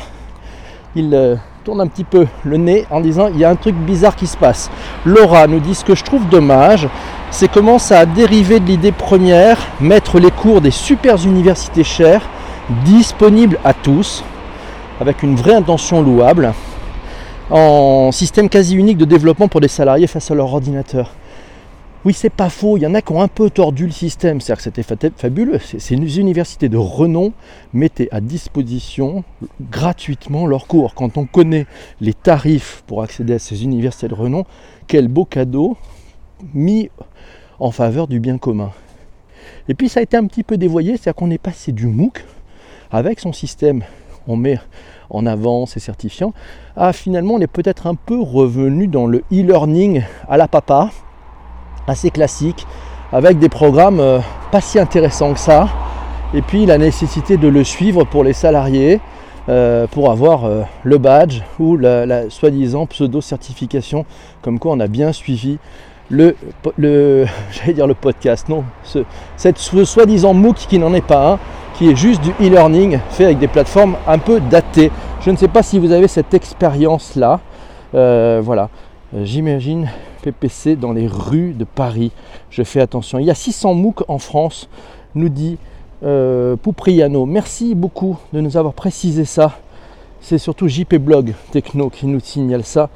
il 0.97 1.15
euh, 1.15 1.37
un 1.79 1.87
petit 1.87 2.05
peu 2.05 2.27
le 2.45 2.57
nez 2.57 2.87
en 2.91 3.01
disant 3.01 3.29
il 3.29 3.39
y 3.39 3.45
a 3.45 3.51
un 3.51 3.57
truc 3.57 3.75
bizarre 3.75 4.17
qui 4.17 4.27
se 4.27 4.37
passe. 4.37 4.71
Laura 5.05 5.47
nous 5.47 5.61
dit 5.61 5.75
ce 5.75 5.85
que 5.85 5.95
je 5.95 6.03
trouve 6.03 6.27
dommage, 6.29 6.89
c'est 7.31 7.51
comment 7.51 7.79
ça 7.79 8.01
a 8.01 8.07
dérivé 8.07 8.59
de 8.59 8.67
l'idée 8.67 8.93
première, 8.93 9.59
mettre 9.81 10.19
les 10.19 10.31
cours 10.31 10.61
des 10.61 10.71
super 10.71 11.25
universités 11.27 11.85
chères 11.85 12.23
disponibles 12.85 13.59
à 13.65 13.75
tous, 13.75 14.25
avec 15.01 15.23
une 15.23 15.37
vraie 15.37 15.55
intention 15.55 16.03
louable, 16.03 16.53
en 17.51 18.11
système 18.13 18.49
quasi 18.49 18.75
unique 18.75 18.99
de 18.99 19.05
développement 19.05 19.49
pour 19.49 19.61
des 19.61 19.69
salariés 19.69 20.07
face 20.07 20.31
à 20.31 20.35
leur 20.35 20.53
ordinateur. 20.53 21.13
Oui, 22.09 22.15
c'est 22.15 22.31
pas 22.31 22.49
faux, 22.49 22.79
il 22.79 22.85
y 22.85 22.87
en 22.87 22.95
a 22.95 23.03
qui 23.03 23.13
ont 23.13 23.21
un 23.21 23.29
peu 23.29 23.51
tordu 23.51 23.85
le 23.85 23.93
système, 23.93 24.41
c'est-à-dire 24.41 24.65
que 24.65 24.71
c'était 24.81 25.11
fabuleux. 25.15 25.59
C'est 25.59 25.95
une 25.95 26.05
université 26.05 26.71
de 26.71 26.79
renom 26.79 27.35
mettaient 27.75 28.09
à 28.13 28.23
disposition 28.23 29.25
gratuitement 29.61 30.47
leurs 30.47 30.67
cours. 30.67 30.95
Quand 30.95 31.19
on 31.19 31.27
connaît 31.27 31.67
les 32.01 32.15
tarifs 32.15 32.83
pour 32.87 33.03
accéder 33.03 33.35
à 33.35 33.39
ces 33.39 33.63
universités 33.63 34.09
de 34.09 34.15
renom, 34.15 34.47
quel 34.87 35.09
beau 35.09 35.27
cadeau 35.27 35.77
mis 36.55 36.89
en 37.59 37.71
faveur 37.73 38.09
du 38.09 38.21
bien 38.21 38.39
commun. 38.39 38.71
Et 39.69 39.75
puis 39.75 39.91
ça 39.91 40.01
a 40.01 40.03
été 40.03 40.17
un 40.17 40.27
petit 40.27 40.45
peu 40.45 40.57
dévoyé, 40.57 40.93
c'est-à-dire 40.93 41.15
qu'on 41.15 41.31
est 41.31 41.37
passé 41.37 41.73
du 41.73 41.89
MOOC 41.89 42.25
avec 42.91 43.21
son 43.21 43.35
système, 43.35 43.85
on 44.27 44.37
met 44.37 44.59
en 45.11 45.27
avant 45.27 45.67
ses 45.67 45.81
certifiants, 45.81 46.33
à 46.75 46.95
finalement 46.95 47.35
on 47.35 47.41
est 47.41 47.47
peut-être 47.47 47.87
un 47.87 47.97
peu 47.97 48.19
revenu 48.19 48.87
dans 48.87 49.07
le 49.07 49.25
e-learning 49.31 50.05
à 50.27 50.39
la 50.39 50.49
papa, 50.49 50.91
assez 51.89 52.11
classique, 52.11 52.67
avec 53.13 53.39
des 53.39 53.49
programmes 53.49 54.01
euh, 54.01 54.19
pas 54.51 54.61
si 54.61 54.79
intéressants 54.79 55.33
que 55.33 55.41
ça. 55.41 55.69
Et 56.35 56.43
puis 56.43 56.67
la 56.67 56.79
nécessité 56.79 57.37
de 57.37 57.49
le 57.49 57.65
suivre 57.65 58.05
pour 58.05 58.23
les 58.23 58.35
salariés, 58.35 59.01
euh, 59.49 59.87
pour 59.87 60.11
avoir 60.11 60.45
euh, 60.45 60.63
le 60.83 60.99
badge 60.99 61.41
ou 61.59 61.77
la, 61.77 62.29
soi-disant 62.29 62.87
pseudo-certification, 62.87 64.05
comme 64.43 64.59
quoi 64.59 64.73
on 64.73 64.81
a 64.81 64.89
bien 64.89 65.13
suivi 65.13 65.59
le, 66.11 66.37
j'allais 67.51 67.73
dire 67.73 67.87
le 67.87 67.95
podcast, 67.95 68.49
non, 68.49 68.65
ce, 68.83 69.05
soi-disant 69.85 70.35
MOOC 70.35 70.57
qui 70.57 70.79
n'en 70.79 70.93
est 70.95 71.07
pas 71.07 71.33
un, 71.33 71.39
qui 71.75 71.91
est 71.91 71.97
juste 71.97 72.23
du 72.23 72.31
e-learning 72.41 72.99
fait 73.11 73.25
avec 73.27 73.39
des 73.39 73.49
plateformes 73.49 73.97
un 74.07 74.19
peu 74.19 74.41
datées. 74.41 74.91
Je 75.21 75.31
ne 75.31 75.37
sais 75.37 75.49
pas 75.49 75.63
si 75.63 75.79
vous 75.79 75.93
avez 75.93 76.09
cette 76.09 76.33
expérience-là. 76.35 77.41
voilà, 77.93 78.69
j'imagine 79.23 79.89
PPC 80.33 80.77
dans 80.77 80.93
les 80.93 81.07
rues 81.07 81.53
de 81.53 81.65
Paris. 81.65 82.13
Je 82.51 82.63
fais 82.63 82.81
attention. 82.81 83.19
Il 83.19 83.27
y 83.27 83.31
a 83.31 83.35
600 83.35 83.75
MOOC 83.75 84.09
en 84.09 84.19
France, 84.19 84.69
nous 85.15 85.29
dit 85.29 85.59
Euh, 86.05 86.57
Poupriano, 86.57 87.27
merci 87.27 87.75
beaucoup 87.75 88.19
de 88.33 88.41
nous 88.41 88.57
avoir 88.57 88.75
précisé 88.75 89.25
ça. 89.25 89.59
C'est 90.21 90.39
surtout 90.39 90.69
JP 90.69 90.97
Blog 90.97 91.35
Techno 91.51 91.91
qui 91.91 92.07
nous 92.07 92.21
signale 92.21 92.65
ça. 92.65 92.89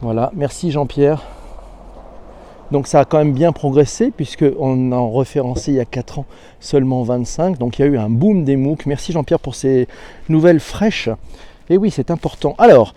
Voilà, 0.00 0.30
merci 0.34 0.70
Jean-Pierre. 0.70 1.22
Donc 2.70 2.86
ça 2.86 3.00
a 3.00 3.04
quand 3.04 3.18
même 3.18 3.32
bien 3.32 3.50
progressé 3.50 4.12
puisqu'on 4.12 4.92
en 4.92 5.12
référencé 5.12 5.72
il 5.72 5.76
y 5.76 5.80
a 5.80 5.84
4 5.84 6.20
ans 6.20 6.26
seulement 6.60 7.02
25. 7.02 7.58
Donc 7.58 7.78
il 7.78 7.82
y 7.82 7.84
a 7.84 7.88
eu 7.88 7.98
un 7.98 8.10
boom 8.10 8.44
des 8.44 8.56
MOOC. 8.56 8.86
Merci 8.86 9.12
Jean-Pierre 9.12 9.40
pour 9.40 9.54
ces 9.54 9.88
nouvelles 10.28 10.60
fraîches. 10.60 11.08
Et 11.68 11.76
oui, 11.76 11.90
c'est 11.90 12.10
important. 12.10 12.54
Alors, 12.58 12.94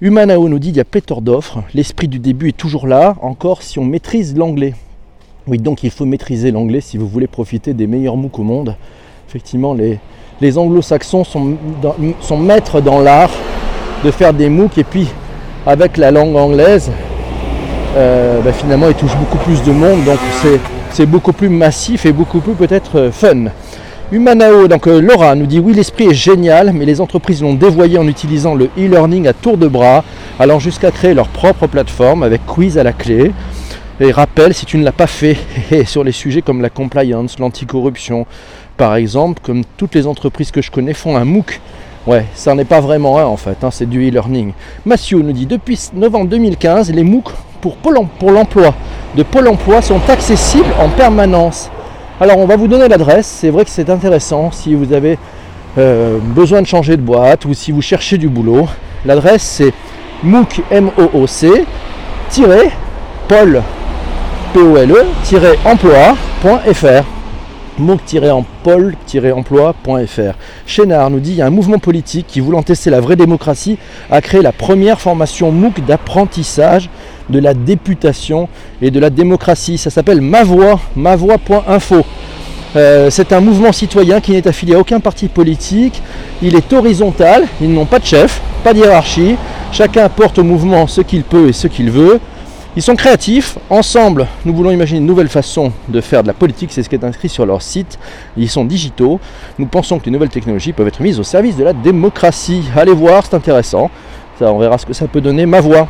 Humanao 0.00 0.48
nous 0.48 0.60
dit 0.60 0.68
qu'il 0.68 0.76
y 0.76 0.80
a 0.80 0.84
pléthore 0.84 1.22
d'offres. 1.22 1.64
L'esprit 1.74 2.06
du 2.06 2.20
début 2.20 2.50
est 2.50 2.56
toujours 2.56 2.86
là, 2.86 3.16
encore 3.20 3.62
si 3.62 3.80
on 3.80 3.84
maîtrise 3.84 4.36
l'anglais. 4.36 4.74
Oui, 5.48 5.58
donc 5.58 5.82
il 5.82 5.90
faut 5.90 6.04
maîtriser 6.04 6.52
l'anglais 6.52 6.80
si 6.80 6.96
vous 6.96 7.08
voulez 7.08 7.26
profiter 7.26 7.74
des 7.74 7.88
meilleurs 7.88 8.16
MOOC 8.16 8.38
au 8.38 8.44
monde. 8.44 8.76
Effectivement, 9.28 9.74
les, 9.74 10.58
anglo-saxons 10.58 11.24
sont, 11.24 12.38
maîtres 12.38 12.80
dans 12.80 13.00
l'art 13.00 13.32
de 14.04 14.12
faire 14.12 14.32
des 14.32 14.48
MOOC 14.48 14.78
et 14.78 14.84
puis 14.84 15.08
avec 15.66 15.96
la 15.96 16.12
langue 16.12 16.36
anglaise, 16.36 16.92
euh, 17.96 18.40
ben, 18.40 18.52
finalement, 18.52 18.88
il 18.88 18.94
touche 18.94 19.16
beaucoup 19.16 19.38
plus 19.38 19.64
de 19.64 19.72
monde, 19.72 20.04
donc 20.04 20.18
c'est 20.92 21.06
beaucoup 21.06 21.32
plus 21.32 21.48
massif 21.48 22.06
et 22.06 22.12
beaucoup 22.12 22.38
plus 22.38 22.54
peut-être 22.54 22.98
euh, 23.00 23.10
fun. 23.10 23.46
Humanao, 24.10 24.68
donc 24.68 24.86
euh, 24.86 25.02
Laura 25.02 25.34
nous 25.34 25.44
dit 25.44 25.58
oui 25.58 25.74
l'esprit 25.74 26.06
est 26.06 26.14
génial, 26.14 26.72
mais 26.72 26.86
les 26.86 27.02
entreprises 27.02 27.42
l'ont 27.42 27.52
dévoyé 27.52 27.98
en 27.98 28.08
utilisant 28.08 28.54
le 28.54 28.70
e-learning 28.78 29.28
à 29.28 29.34
tour 29.34 29.58
de 29.58 29.68
bras, 29.68 30.02
allant 30.38 30.58
jusqu'à 30.58 30.90
créer 30.90 31.12
leur 31.12 31.28
propre 31.28 31.66
plateforme 31.66 32.22
avec 32.22 32.46
quiz 32.46 32.78
à 32.78 32.82
la 32.82 32.94
clé. 32.94 33.32
Et 34.00 34.10
rappel, 34.10 34.54
si 34.54 34.64
tu 34.64 34.78
ne 34.78 34.84
l'as 34.84 34.92
pas 34.92 35.06
fait 35.06 35.36
sur 35.84 36.04
les 36.04 36.12
sujets 36.12 36.40
comme 36.40 36.62
la 36.62 36.70
compliance, 36.70 37.38
l'anticorruption, 37.38 38.24
par 38.78 38.96
exemple, 38.96 39.42
comme 39.42 39.62
toutes 39.76 39.94
les 39.94 40.06
entreprises 40.06 40.52
que 40.52 40.62
je 40.62 40.70
connais 40.70 40.94
font 40.94 41.14
un 41.14 41.26
MOOC. 41.26 41.60
Ouais, 42.06 42.24
ça 42.34 42.54
n'est 42.54 42.64
pas 42.64 42.80
vraiment 42.80 43.18
un 43.18 43.26
en 43.26 43.36
fait, 43.36 43.62
hein, 43.62 43.70
c'est 43.70 43.90
du 43.90 44.08
e-learning. 44.08 44.52
Mathieu 44.86 45.18
nous 45.18 45.32
dit 45.32 45.44
depuis 45.44 45.78
novembre 45.92 46.30
2015, 46.30 46.90
les 46.94 47.04
MOOC 47.04 47.26
pour 47.60 47.76
l'emploi 48.32 48.74
de 49.14 49.22
Pôle 49.22 49.48
emploi 49.48 49.82
sont 49.82 50.00
accessibles 50.08 50.72
en 50.80 50.88
permanence. 50.88 51.70
Alors 52.20 52.38
on 52.38 52.46
va 52.46 52.56
vous 52.56 52.66
donner 52.66 52.88
l'adresse, 52.88 53.28
c'est 53.28 53.50
vrai 53.50 53.64
que 53.64 53.70
c'est 53.70 53.90
intéressant 53.90 54.50
si 54.50 54.74
vous 54.74 54.92
avez 54.92 55.20
euh, 55.78 56.18
besoin 56.20 56.62
de 56.62 56.66
changer 56.66 56.96
de 56.96 57.02
boîte 57.02 57.44
ou 57.44 57.54
si 57.54 57.70
vous 57.70 57.80
cherchez 57.80 58.18
du 58.18 58.28
boulot. 58.28 58.66
L'adresse 59.06 59.44
c'est 59.44 59.72
mooc, 60.24 60.60
m 60.68 60.90
o 60.98 61.10
o 61.14 61.28
c 61.28 61.48
paul 63.28 63.62
p 64.52 64.58
o 64.58 64.76
l 64.76 64.90
e 64.90 65.06
emploi.fr 65.64 67.04
mooc-en-pôle-emploi.fr. 67.78 70.34
Chénard 70.66 71.10
nous 71.10 71.20
dit 71.20 71.30
il 71.30 71.36
y 71.36 71.42
a 71.42 71.46
un 71.46 71.50
mouvement 71.50 71.78
politique 71.78 72.26
qui, 72.26 72.40
voulant 72.40 72.64
tester 72.64 72.90
la 72.90 73.00
vraie 73.00 73.14
démocratie, 73.14 73.78
a 74.10 74.20
créé 74.20 74.42
la 74.42 74.50
première 74.50 75.00
formation 75.00 75.52
MOOC 75.52 75.86
d'apprentissage 75.86 76.90
de 77.28 77.38
la 77.38 77.54
députation 77.54 78.48
et 78.80 78.90
de 78.90 79.00
la 79.00 79.10
démocratie. 79.10 79.78
Ça 79.78 79.90
s'appelle 79.90 80.20
Mavoix, 80.20 80.80
mavoix.info. 80.96 82.04
Euh, 82.76 83.08
c'est 83.10 83.32
un 83.32 83.40
mouvement 83.40 83.72
citoyen 83.72 84.20
qui 84.20 84.32
n'est 84.32 84.46
affilié 84.46 84.74
à 84.74 84.78
aucun 84.78 85.00
parti 85.00 85.28
politique. 85.28 86.02
Il 86.42 86.54
est 86.54 86.72
horizontal, 86.72 87.44
ils 87.60 87.72
n'ont 87.72 87.86
pas 87.86 87.98
de 87.98 88.04
chef, 88.04 88.40
pas 88.62 88.74
de 88.74 88.78
hiérarchie. 88.78 89.36
Chacun 89.72 90.04
apporte 90.04 90.38
au 90.38 90.44
mouvement 90.44 90.86
ce 90.86 91.00
qu'il 91.00 91.24
peut 91.24 91.48
et 91.48 91.52
ce 91.52 91.66
qu'il 91.66 91.90
veut. 91.90 92.20
Ils 92.76 92.82
sont 92.82 92.94
créatifs. 92.94 93.58
Ensemble, 93.70 94.26
nous 94.44 94.54
voulons 94.54 94.70
imaginer 94.70 95.00
une 95.00 95.06
nouvelle 95.06 95.28
façon 95.28 95.72
de 95.88 96.00
faire 96.00 96.22
de 96.22 96.28
la 96.28 96.34
politique. 96.34 96.70
C'est 96.70 96.82
ce 96.82 96.88
qui 96.88 96.94
est 96.94 97.04
inscrit 97.04 97.28
sur 97.28 97.44
leur 97.44 97.62
site. 97.62 97.98
Ils 98.36 98.48
sont 98.48 98.64
digitaux. 98.64 99.18
Nous 99.58 99.66
pensons 99.66 99.98
que 99.98 100.04
les 100.04 100.10
nouvelles 100.10 100.28
technologies 100.28 100.72
peuvent 100.72 100.86
être 100.86 101.00
mises 101.02 101.18
au 101.18 101.24
service 101.24 101.56
de 101.56 101.64
la 101.64 101.72
démocratie. 101.72 102.62
Allez 102.76 102.92
voir, 102.92 103.24
c'est 103.26 103.34
intéressant. 103.34 103.90
Ça, 104.38 104.52
on 104.52 104.58
verra 104.58 104.78
ce 104.78 104.86
que 104.86 104.92
ça 104.92 105.08
peut 105.08 105.20
donner. 105.20 105.46
Ma 105.46 105.60
voix. 105.60 105.88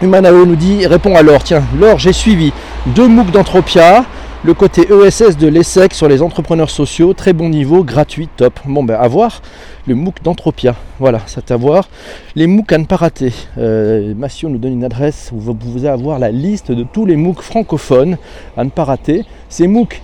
Humanao 0.00 0.46
nous 0.46 0.54
dit, 0.54 0.86
répond 0.86 1.16
alors, 1.16 1.42
tiens, 1.42 1.64
Laure, 1.76 1.98
j'ai 1.98 2.12
suivi 2.12 2.52
deux 2.86 3.08
MOOC 3.08 3.32
d'Entropia, 3.32 4.04
le 4.44 4.54
côté 4.54 4.86
ESS 4.92 5.36
de 5.36 5.48
l'ESSEC 5.48 5.92
sur 5.92 6.06
les 6.06 6.22
entrepreneurs 6.22 6.70
sociaux, 6.70 7.14
très 7.14 7.32
bon 7.32 7.48
niveau, 7.48 7.82
gratuit, 7.82 8.28
top. 8.36 8.60
Bon 8.64 8.84
ben 8.84 8.94
à 8.94 9.08
voir 9.08 9.42
le 9.88 9.96
MOOC 9.96 10.22
d'Entropia. 10.22 10.76
Voilà, 11.00 11.20
c'est 11.26 11.50
à 11.50 11.56
voir. 11.56 11.88
Les 12.36 12.46
MOOC 12.46 12.72
à 12.72 12.78
ne 12.78 12.84
pas 12.84 12.94
rater. 12.94 13.32
Euh, 13.58 14.14
Massio 14.16 14.48
nous 14.48 14.58
donne 14.58 14.74
une 14.74 14.84
adresse 14.84 15.30
où 15.34 15.40
vous 15.40 15.54
pouvez 15.54 15.88
avoir 15.88 16.20
la 16.20 16.30
liste 16.30 16.70
de 16.70 16.84
tous 16.84 17.04
les 17.04 17.16
MOOC 17.16 17.42
francophones 17.42 18.18
à 18.56 18.62
ne 18.62 18.70
pas 18.70 18.84
rater. 18.84 19.24
C'est 19.48 19.66
MOOC, 19.66 20.00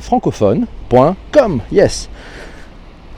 francophonecom 0.00 1.60
Yes. 1.72 2.08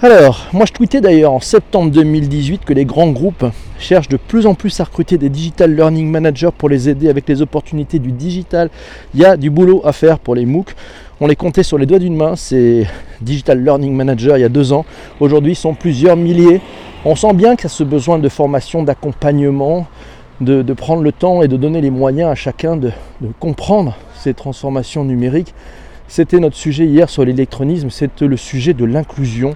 Alors, 0.02 0.46
moi 0.54 0.64
je 0.64 0.72
tweetais 0.72 1.02
d'ailleurs 1.02 1.34
en 1.34 1.40
septembre 1.40 1.90
2018 1.90 2.64
que 2.64 2.72
les 2.72 2.86
grands 2.86 3.10
groupes 3.10 3.44
cherchent 3.78 4.08
de 4.08 4.16
plus 4.16 4.46
en 4.46 4.54
plus 4.54 4.80
à 4.80 4.84
recruter 4.84 5.18
des 5.18 5.28
digital 5.28 5.76
learning 5.76 6.10
managers 6.10 6.48
pour 6.56 6.70
les 6.70 6.88
aider 6.88 7.10
avec 7.10 7.28
les 7.28 7.42
opportunités 7.42 7.98
du 7.98 8.10
digital. 8.10 8.70
Il 9.12 9.20
y 9.20 9.26
a 9.26 9.36
du 9.36 9.50
boulot 9.50 9.82
à 9.84 9.92
faire 9.92 10.18
pour 10.18 10.34
les 10.34 10.46
MOOC. 10.46 10.74
On 11.20 11.26
les 11.26 11.36
comptait 11.36 11.62
sur 11.62 11.76
les 11.76 11.84
doigts 11.84 11.98
d'une 11.98 12.16
main, 12.16 12.34
ces 12.34 12.86
digital 13.20 13.62
learning 13.62 13.94
managers 13.94 14.32
il 14.36 14.40
y 14.40 14.44
a 14.44 14.48
deux 14.48 14.72
ans. 14.72 14.86
Aujourd'hui, 15.20 15.52
ils 15.52 15.56
sont 15.56 15.74
plusieurs 15.74 16.16
milliers. 16.16 16.62
On 17.04 17.14
sent 17.14 17.34
bien 17.34 17.54
qu'il 17.54 17.64
y 17.64 17.66
a 17.66 17.68
ce 17.68 17.84
besoin 17.84 18.18
de 18.18 18.28
formation, 18.30 18.82
d'accompagnement, 18.82 19.86
de, 20.40 20.62
prendre 20.72 21.02
le 21.02 21.12
temps 21.12 21.42
et 21.42 21.48
de 21.48 21.58
donner 21.58 21.82
les 21.82 21.90
moyens 21.90 22.30
à 22.30 22.34
chacun 22.34 22.76
de, 22.76 22.90
de 23.20 23.28
comprendre 23.38 23.94
ces 24.14 24.32
transformations 24.32 25.04
numériques. 25.04 25.52
C'était 26.10 26.40
notre 26.40 26.56
sujet 26.56 26.86
hier 26.86 27.08
sur 27.08 27.24
l'électronisme, 27.24 27.88
c'est 27.88 28.20
le 28.20 28.36
sujet 28.36 28.74
de 28.74 28.84
l'inclusion 28.84 29.54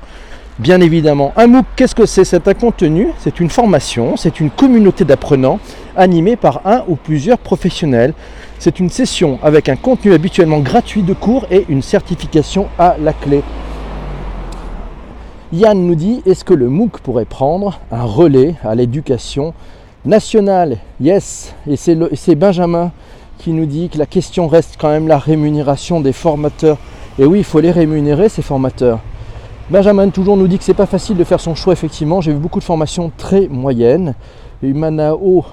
Bien 0.61 0.80
évidemment, 0.80 1.32
un 1.37 1.49
MOOC, 1.49 1.64
qu'est-ce 1.75 1.96
que 1.96 2.06
c'est? 2.06 2.23
C'est 2.23 2.46
un 2.46 2.54
contenu, 2.54 3.08
c'est 3.18 3.40
une 3.40 3.50
formation, 3.50 4.16
c'est 4.16 4.38
une 4.38 4.50
communauté 4.50 5.04
d'apprenants 5.04 5.58
animée 5.96 6.37
par 6.37 6.64
un 6.64 6.84
ou 6.87 6.94
plusieurs 6.94 7.38
professionnels. 7.38 8.14
C'est 8.61 8.78
une 8.78 8.88
session 8.88 9.40
avec 9.42 9.68
un 9.68 9.75
contenu 9.75 10.12
habituellement 10.12 10.61
gratuit 10.61 11.02
de 11.02 11.12
cours 11.12 11.44
et 11.50 11.64
une 11.68 11.82
certification 11.82 12.68
à 12.78 12.94
la 13.02 13.12
clé. 13.12 13.42
Yann 15.52 15.84
nous 15.84 15.96
dit 15.96 16.23
est-ce 16.25 16.44
que 16.44 16.54
le 16.54 16.68
MOOC 16.68 17.00
pourrait 17.00 17.25
prendre 17.25 17.80
un 17.90 18.04
relais 18.04 18.54
à 18.62 18.76
l'éducation 18.76 19.54
nationale? 20.04 20.76
Yes, 21.00 21.52
et 21.68 21.75
c'est 21.75 22.37
Benjamin 22.37 22.92
qui 23.38 23.53
nous 23.53 23.67
dit 23.67 23.88
que 23.88 23.99
la 23.99 24.07
question 24.07 24.49
reste 24.49 24.76
quand 24.79 24.88
même 24.88 25.09
la 25.09 25.19
rémunération 25.19 26.00
des 26.00 26.12
formateurs. 26.12 26.79
Et 27.19 27.25
oui, 27.25 27.38
il 27.38 27.45
faut 27.45 27.61
les 27.61 27.71
rémunérer, 27.71 28.29
ces 28.29 28.43
formateurs. 28.43 29.00
Benjamin 29.71 30.11
toujours 30.11 30.37
nous 30.37 30.47
dit 30.47 30.59
que 30.59 30.64
c'est 30.64 30.75
pas 30.75 30.87
facile 30.87 31.17
de 31.17 31.25
faire 31.25 31.41
son 31.41 31.55
choix 31.55 31.73
effectivement. 31.73 32.21
J'ai 32.21 32.33
vu 32.33 32.38
beaucoup 32.38 32.59
de 32.59 32.64
formations 32.64 33.11
très 33.17 33.49
moyennes. 33.49 34.14
Humanao 34.62 35.45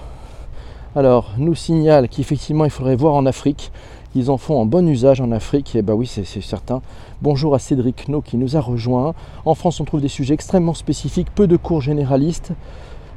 alors 0.94 1.32
nous 1.38 1.56
signale 1.56 2.10
qu'effectivement 2.10 2.66
il 2.66 2.72
faudrait 2.72 2.98
voir 2.98 3.14
en 3.14 3.26
Afrique. 3.26 3.72
Ils 4.14 4.30
en 4.30 4.38
font 4.38 4.60
en 4.60 4.66
bon 4.66 4.86
usage 4.90 5.22
en 5.22 5.32
Afrique, 5.32 5.74
et 5.78 5.82
bah 5.82 5.94
oui 5.94 6.06
c'est 6.06 6.26
certain. 6.26 6.82
Bonjour 7.22 7.56
à 7.56 7.60
Cédric 7.60 8.10
No 8.10 8.20
qui 8.20 8.36
nous 8.36 8.58
a 8.58 8.60
rejoint. 8.60 9.14
En 9.46 9.56
France 9.56 9.80
on 9.80 9.86
trouve 9.86 10.02
des 10.02 10.10
sujets 10.10 10.34
extrêmement 10.34 10.74
spécifiques, 10.74 11.30
peu 11.34 11.48
de 11.48 11.56
cours 11.56 11.80
généralistes. 11.80 12.52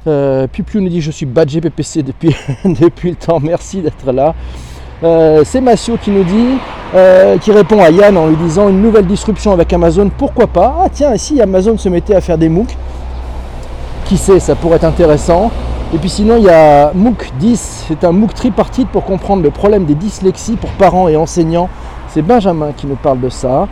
Euh, 0.07 0.47
nous 0.75 0.89
dit 0.89 1.01
je 1.01 1.09
suis 1.09 1.25
badgé 1.25 1.61
PPC 1.61 2.03
depuis, 2.03 2.35
depuis 2.65 3.09
le 3.11 3.15
temps, 3.15 3.39
merci 3.41 3.81
d'être 3.81 4.11
là. 4.11 4.35
Euh, 5.03 5.41
c'est 5.43 5.61
Massio 5.61 5.97
qui 5.97 6.11
nous 6.11 6.23
dit, 6.23 6.57
euh, 6.93 7.37
qui 7.39 7.51
répond 7.51 7.81
à 7.81 7.89
Yann 7.89 8.15
en 8.15 8.27
lui 8.27 8.35
disant 8.35 8.69
une 8.69 8.81
nouvelle 8.81 9.07
disruption 9.07 9.51
avec 9.51 9.73
Amazon, 9.73 10.09
pourquoi 10.15 10.47
pas? 10.47 10.77
Ah 10.83 10.87
tiens, 10.91 11.17
si 11.17 11.41
Amazon 11.41 11.77
se 11.77 11.89
mettait 11.89 12.15
à 12.15 12.21
faire 12.21 12.37
des 12.37 12.49
MOOC 12.49 12.67
Qui 14.05 14.17
sait, 14.17 14.39
ça 14.39 14.55
pourrait 14.55 14.77
être 14.77 14.85
intéressant. 14.85 15.51
Et 15.93 15.97
puis 15.97 16.09
sinon, 16.09 16.37
il 16.37 16.43
y 16.43 16.49
a 16.49 16.91
MOOC 16.93 17.31
10, 17.39 17.85
c'est 17.87 18.03
un 18.03 18.11
MOOC 18.11 18.33
tripartite 18.33 18.87
pour 18.89 19.03
comprendre 19.03 19.43
le 19.43 19.49
problème 19.49 19.85
des 19.85 19.95
dyslexies 19.95 20.55
pour 20.55 20.69
parents 20.71 21.07
et 21.07 21.17
enseignants. 21.17 21.69
C'est 22.09 22.21
Benjamin 22.21 22.71
qui 22.77 22.87
nous 22.87 22.95
parle 22.95 23.19
de 23.19 23.29
ça. 23.29 23.67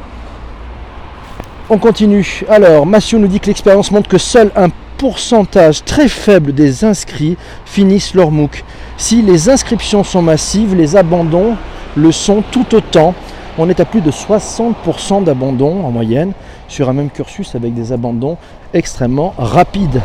On 1.70 1.78
continue. 1.78 2.44
Alors, 2.50 2.86
Massio 2.86 3.18
nous 3.18 3.28
dit 3.28 3.40
que 3.40 3.48
l'expérience 3.48 3.92
montre 3.92 4.10
que 4.10 4.18
seul 4.18 4.52
un 4.56 4.70
pourcentage 5.03 5.83
très 5.83 6.07
faible 6.07 6.53
des 6.53 6.86
inscrits 6.86 7.36
finissent 7.65 8.13
leur 8.13 8.31
MOOC. 8.31 8.63
Si 8.95 9.22
les 9.22 9.50
inscriptions 9.50 10.01
sont 10.01 10.22
massives, 10.22 10.75
les 10.75 10.95
abandons 10.95 11.57
le 11.98 12.13
sont 12.13 12.41
tout 12.53 12.74
autant. 12.74 13.13
On 13.57 13.67
est 13.67 13.81
à 13.81 13.86
plus 13.86 14.00
de 14.00 14.12
60% 14.12 15.25
d'abandons 15.25 15.83
en 15.83 15.91
moyenne 15.91 16.31
sur 16.69 16.88
un 16.88 16.93
même 16.93 17.10
cursus 17.10 17.53
avec 17.53 17.74
des 17.74 17.91
abandons 17.91 18.38
extrêmement 18.74 19.33
rapides. 19.38 20.01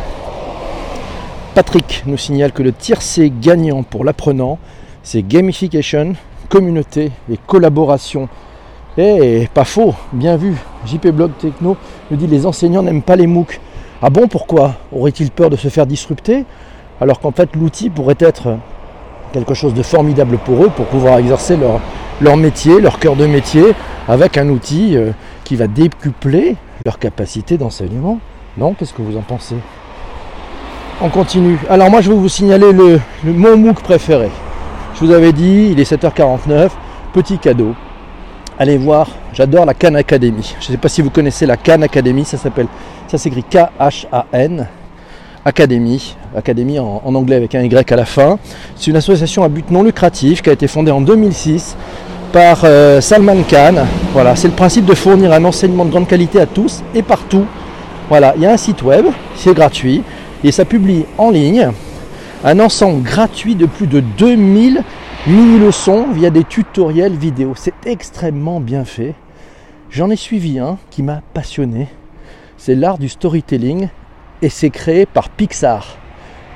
Patrick 1.55 2.03
nous 2.05 2.17
signale 2.17 2.51
que 2.51 2.61
le 2.61 2.73
tiercé 2.73 3.31
gagnant 3.33 3.83
pour 3.83 4.03
l'apprenant, 4.03 4.59
c'est 5.01 5.25
gamification, 5.25 6.15
communauté 6.49 7.13
et 7.31 7.39
collaboration. 7.47 8.27
Et 8.97 9.47
pas 9.53 9.63
faux, 9.63 9.95
bien 10.11 10.35
vu. 10.35 10.55
JP 10.85 11.07
Blog 11.07 11.31
Techno 11.39 11.77
nous 12.11 12.17
dit 12.17 12.27
les 12.27 12.45
enseignants 12.45 12.83
n'aiment 12.83 13.01
pas 13.01 13.15
les 13.15 13.27
MOOC. 13.27 13.61
Ah 14.01 14.09
bon, 14.09 14.29
pourquoi 14.29 14.75
Aurait-il 14.93 15.29
peur 15.29 15.49
de 15.49 15.57
se 15.57 15.67
faire 15.67 15.85
disrupter 15.85 16.45
Alors 17.01 17.19
qu'en 17.19 17.31
fait, 17.31 17.49
l'outil 17.55 17.89
pourrait 17.89 18.15
être 18.19 18.57
quelque 19.33 19.53
chose 19.53 19.73
de 19.73 19.83
formidable 19.83 20.37
pour 20.37 20.63
eux 20.63 20.69
pour 20.69 20.85
pouvoir 20.85 21.17
exercer 21.17 21.57
leur, 22.21 22.37
métier, 22.37 22.79
leur 22.79 22.97
cœur 22.99 23.17
de 23.17 23.25
métier, 23.25 23.73
avec 24.07 24.37
un 24.37 24.47
outil 24.47 24.95
euh, 24.95 25.11
qui 25.43 25.57
va 25.57 25.67
décupler 25.67 26.55
leur 26.85 26.97
capacité 26.97 27.57
d'enseignement? 27.57 28.19
Non 28.57 28.73
Qu'est-ce 28.73 28.93
que 28.93 29.01
vous 29.01 29.17
en 29.17 29.21
pensez? 29.21 29.55
On 31.01 31.09
continue. 31.09 31.59
Alors 31.69 31.89
moi 31.89 31.99
je 31.99 32.09
vais 32.09 32.17
vous 32.17 32.29
signaler 32.29 32.71
le, 32.71 33.01
mon 33.25 33.57
MOOC 33.57 33.81
préféré. 33.81 34.29
Je 34.95 35.05
vous 35.05 35.11
avais 35.11 35.33
dit, 35.33 35.69
il 35.71 35.79
est 35.79 35.91
7h49, 35.91 36.69
petit 37.13 37.37
cadeau. 37.37 37.75
Allez 38.57 38.77
voir, 38.77 39.07
j'adore 39.39 39.65
la 39.65 39.73
Khan 39.73 39.95
Academy. 39.95 40.53
Je 40.59 40.67
ne 40.67 40.71
sais 40.73 40.77
pas 40.77 40.89
si 40.89 41.01
vous 41.01 41.09
connaissez 41.09 41.45
la 41.45 41.55
Khan 41.55 41.81
Academy, 41.81 42.25
ça 42.25 42.35
s'appelle, 42.35 42.67
ça 43.07 43.17
s'écrit 43.17 43.43
K-H-A-N. 43.43 44.67
Academy, 45.45 46.17
Academy 46.35 46.77
en, 46.77 47.01
anglais 47.15 47.37
avec 47.37 47.55
un 47.55 47.61
Y 47.61 47.89
à 47.89 47.95
la 47.95 48.03
fin. 48.03 48.37
C'est 48.75 48.91
une 48.91 48.97
association 48.97 49.45
à 49.45 49.47
but 49.47 49.71
non 49.71 49.83
lucratif 49.83 50.41
qui 50.41 50.49
a 50.49 50.53
été 50.53 50.67
fondée 50.67 50.91
en 50.91 50.99
2006 50.99 51.77
par 52.33 52.59
euh, 52.65 52.99
Salman 52.99 53.43
Khan. 53.49 53.85
Voilà, 54.11 54.35
c'est 54.35 54.49
le 54.49 54.53
principe 54.53 54.83
de 54.83 54.93
fournir 54.93 55.31
un 55.31 55.45
enseignement 55.45 55.85
de 55.85 55.91
grande 55.91 56.09
qualité 56.09 56.41
à 56.41 56.45
tous 56.45 56.83
et 56.93 57.01
partout. 57.01 57.45
Voilà, 58.09 58.33
il 58.35 58.41
y 58.41 58.45
a 58.45 58.51
un 58.51 58.57
site 58.57 58.81
web, 58.83 59.05
c'est 59.37 59.53
gratuit 59.53 60.03
et 60.43 60.51
ça 60.51 60.65
publie 60.65 61.05
en 61.17 61.29
ligne 61.29 61.69
un 62.43 62.59
ensemble 62.59 63.03
gratuit 63.03 63.55
de 63.55 63.67
plus 63.67 63.87
de 63.87 64.01
2000 64.01 64.83
mini-leçons 65.27 66.07
via 66.13 66.29
des 66.29 66.43
tutoriels 66.43 67.15
vidéo. 67.15 67.53
C'est 67.55 67.73
extrêmement 67.85 68.59
bien 68.59 68.83
fait. 68.83 69.15
J'en 69.91 70.11
ai 70.11 70.15
suivi 70.15 70.59
un 70.59 70.77
qui 70.91 71.01
m'a 71.01 71.21
passionné. 71.33 71.87
C'est 72.57 72.75
l'art 72.75 72.99
du 72.99 73.09
storytelling 73.09 73.89
et 74.43 74.49
c'est 74.49 74.69
créé 74.69 75.07
par 75.07 75.29
Pixar. 75.29 75.97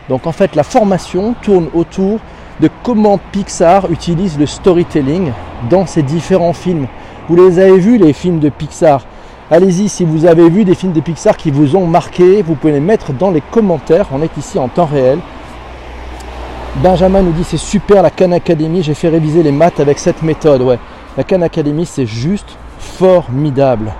Donc 0.07 0.27
en 0.27 0.31
fait 0.31 0.53
la 0.53 0.61
formation 0.61 1.33
tourne 1.41 1.67
autour 1.73 2.19
de 2.59 2.69
comment 2.83 3.19
Pixar 3.31 3.89
utilise 3.91 4.37
le 4.37 4.45
storytelling 4.45 5.31
dans 5.71 5.87
ses 5.87 6.03
différents 6.03 6.53
films. 6.53 6.87
Vous 7.27 7.35
les 7.35 7.57
avez 7.57 7.79
vus 7.79 7.97
les 7.97 8.13
films 8.13 8.37
de 8.37 8.49
Pixar 8.49 9.07
Allez-y 9.49 9.89
si 9.89 10.05
vous 10.05 10.27
avez 10.27 10.47
vu 10.47 10.63
des 10.63 10.75
films 10.75 10.93
de 10.93 11.01
Pixar 11.01 11.35
qui 11.35 11.49
vous 11.49 11.75
ont 11.75 11.87
marqué, 11.87 12.43
vous 12.43 12.53
pouvez 12.53 12.73
les 12.73 12.79
mettre 12.79 13.13
dans 13.13 13.31
les 13.31 13.41
commentaires. 13.41 14.09
On 14.11 14.21
est 14.21 14.37
ici 14.37 14.59
en 14.59 14.67
temps 14.67 14.85
réel. 14.85 15.17
Benjamin 16.83 17.23
nous 17.23 17.31
dit 17.31 17.43
c'est 17.43 17.57
super 17.57 18.03
la 18.03 18.11
Khan 18.11 18.31
Academy, 18.31 18.83
j'ai 18.83 18.93
fait 18.93 19.09
réviser 19.09 19.41
les 19.41 19.51
maths 19.51 19.79
avec 19.79 19.97
cette 19.97 20.21
méthode. 20.21 20.61
Ouais, 20.61 20.77
la 21.17 21.23
Khan 21.23 21.41
Academy 21.41 21.87
c'est 21.87 22.05
juste 22.05 22.57
formidable. 22.83 23.93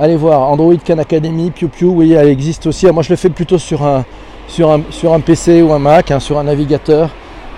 allez 0.00 0.16
voir 0.16 0.48
Android 0.48 0.76
Khan 0.76 0.98
Academy, 0.98 1.50
Piu 1.50 1.68
Piu, 1.68 1.86
oui, 1.86 2.12
elle 2.12 2.28
existe 2.28 2.66
aussi. 2.66 2.86
Moi, 2.86 3.02
je 3.02 3.10
le 3.10 3.16
fais 3.16 3.28
plutôt 3.28 3.58
sur 3.58 3.84
un, 3.84 4.04
sur 4.48 4.70
un, 4.70 4.82
sur 4.90 5.12
un 5.12 5.20
PC 5.20 5.60
ou 5.62 5.72
un 5.72 5.78
Mac, 5.78 6.10
hein, 6.10 6.20
sur 6.20 6.38
un 6.38 6.44
navigateur. 6.44 7.10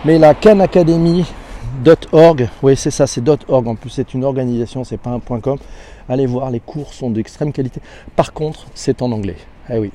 Mais 0.05 0.19
la 0.19 0.35
Khan 0.35 0.59
Academy.org, 0.59 1.29
oui, 2.63 2.77
c'est 2.77 2.91
ça, 2.91 3.07
c'est 3.07 3.23
.org. 3.29 3.69
En 3.69 3.77
plus, 3.77 3.91
c'est 3.91 4.13
une 4.15 4.25
organisation, 4.25 4.83
c'est 4.83 4.97
pas 4.97 5.11
un 5.11 5.21
.com. 5.41 5.57
Allez 6.09 6.27
voir, 6.27 6.51
les 6.51 6.59
cours 6.61 6.93
sont 6.93 7.11
d'extrême 7.11 7.53
qualité. 7.53 7.81
Par 8.17 8.33
contre, 8.33 8.67
c'est 8.75 9.03
en 9.03 9.13
anglais. 9.13 9.37
Eh 9.71 9.79
oui. 9.79 9.93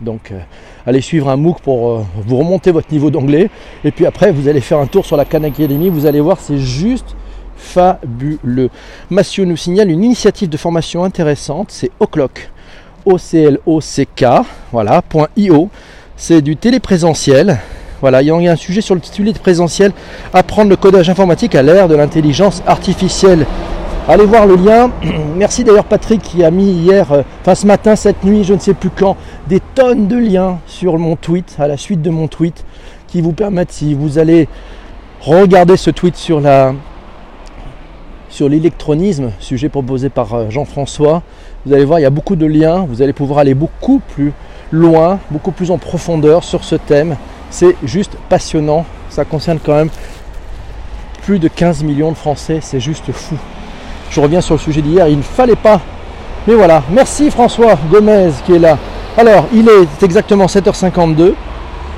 Donc, 0.00 0.30
euh, 0.30 0.38
allez 0.86 1.00
suivre 1.00 1.28
un 1.28 1.36
MOOC 1.36 1.60
pour 1.60 1.90
euh, 1.90 2.04
vous 2.16 2.38
remonter 2.38 2.70
votre 2.70 2.92
niveau 2.92 3.10
d'anglais. 3.10 3.50
Et 3.84 3.90
puis 3.90 4.06
après, 4.06 4.30
vous 4.30 4.48
allez 4.48 4.60
faire 4.60 4.78
un 4.78 4.86
tour 4.86 5.06
sur 5.06 5.16
la 5.16 5.24
Khan 5.24 5.42
Academy. 5.44 5.88
Vous 5.88 6.06
allez 6.06 6.20
voir, 6.20 6.38
c'est 6.40 6.58
juste 6.58 7.16
fabuleux. 7.56 8.70
Massio 9.10 9.44
nous 9.44 9.56
signale 9.56 9.90
une 9.90 10.04
initiative 10.04 10.48
de 10.48 10.56
formation 10.56 11.04
intéressante, 11.04 11.68
c'est 11.70 11.90
Oclock. 12.00 12.50
O-C-L-O-C-K, 13.06 14.24
voilà, 14.72 15.02
.io. 15.36 15.70
C'est 16.16 16.42
du 16.42 16.56
téléprésentiel. 16.56 17.58
Voilà, 18.00 18.20
il 18.20 18.26
y 18.26 18.30
a 18.30 18.52
un 18.52 18.56
sujet 18.56 18.82
sur 18.82 18.94
le 18.94 19.00
téléprésentiel, 19.00 19.92
apprendre 20.34 20.68
le 20.68 20.76
codage 20.76 21.08
informatique 21.08 21.54
à 21.54 21.62
l'ère 21.62 21.88
de 21.88 21.94
l'intelligence 21.94 22.62
artificielle. 22.66 23.46
Allez 24.08 24.24
voir 24.24 24.46
le 24.46 24.54
lien. 24.54 24.92
Merci 25.36 25.64
d'ailleurs 25.64 25.84
Patrick 25.84 26.22
qui 26.22 26.44
a 26.44 26.52
mis 26.52 26.70
hier, 26.70 27.10
euh, 27.10 27.22
enfin 27.40 27.56
ce 27.56 27.66
matin, 27.66 27.96
cette 27.96 28.22
nuit, 28.22 28.44
je 28.44 28.54
ne 28.54 28.60
sais 28.60 28.72
plus 28.72 28.90
quand, 28.90 29.16
des 29.48 29.58
tonnes 29.74 30.06
de 30.06 30.16
liens 30.16 30.60
sur 30.68 30.96
mon 30.96 31.16
tweet, 31.16 31.56
à 31.58 31.66
la 31.66 31.76
suite 31.76 32.02
de 32.02 32.10
mon 32.10 32.28
tweet, 32.28 32.64
qui 33.08 33.20
vous 33.20 33.32
permettent, 33.32 33.72
si 33.72 33.94
vous 33.94 34.18
allez 34.18 34.46
regarder 35.20 35.76
ce 35.76 35.90
tweet 35.90 36.14
sur 36.14 36.40
la, 36.40 36.72
sur 38.28 38.48
l'électronisme, 38.48 39.32
sujet 39.40 39.68
proposé 39.68 40.08
par 40.08 40.34
euh, 40.34 40.50
Jean-François. 40.50 41.24
Vous 41.64 41.72
allez 41.72 41.84
voir, 41.84 41.98
il 41.98 42.02
y 42.02 42.06
a 42.06 42.10
beaucoup 42.10 42.36
de 42.36 42.46
liens, 42.46 42.86
vous 42.88 43.02
allez 43.02 43.12
pouvoir 43.12 43.40
aller 43.40 43.54
beaucoup 43.54 44.00
plus 44.14 44.32
loin, 44.70 45.18
beaucoup 45.32 45.50
plus 45.50 45.72
en 45.72 45.78
profondeur 45.78 46.44
sur 46.44 46.62
ce 46.62 46.76
thème. 46.76 47.16
C'est 47.50 47.74
juste 47.82 48.16
passionnant, 48.28 48.86
ça 49.10 49.24
concerne 49.24 49.58
quand 49.58 49.74
même 49.74 49.90
plus 51.22 51.40
de 51.40 51.48
15 51.48 51.82
millions 51.82 52.12
de 52.12 52.16
Français, 52.16 52.60
c'est 52.62 52.78
juste 52.78 53.10
fou. 53.10 53.34
Je 54.10 54.20
reviens 54.20 54.40
sur 54.40 54.54
le 54.54 54.60
sujet 54.60 54.82
d'hier, 54.82 55.08
il 55.08 55.18
ne 55.18 55.22
fallait 55.22 55.56
pas. 55.56 55.80
Mais 56.46 56.54
voilà, 56.54 56.82
merci 56.90 57.30
François 57.30 57.76
Gomez 57.90 58.30
qui 58.44 58.54
est 58.54 58.58
là. 58.58 58.78
Alors, 59.18 59.46
il 59.52 59.68
est 59.68 60.02
exactement 60.02 60.46
7h52. 60.46 61.32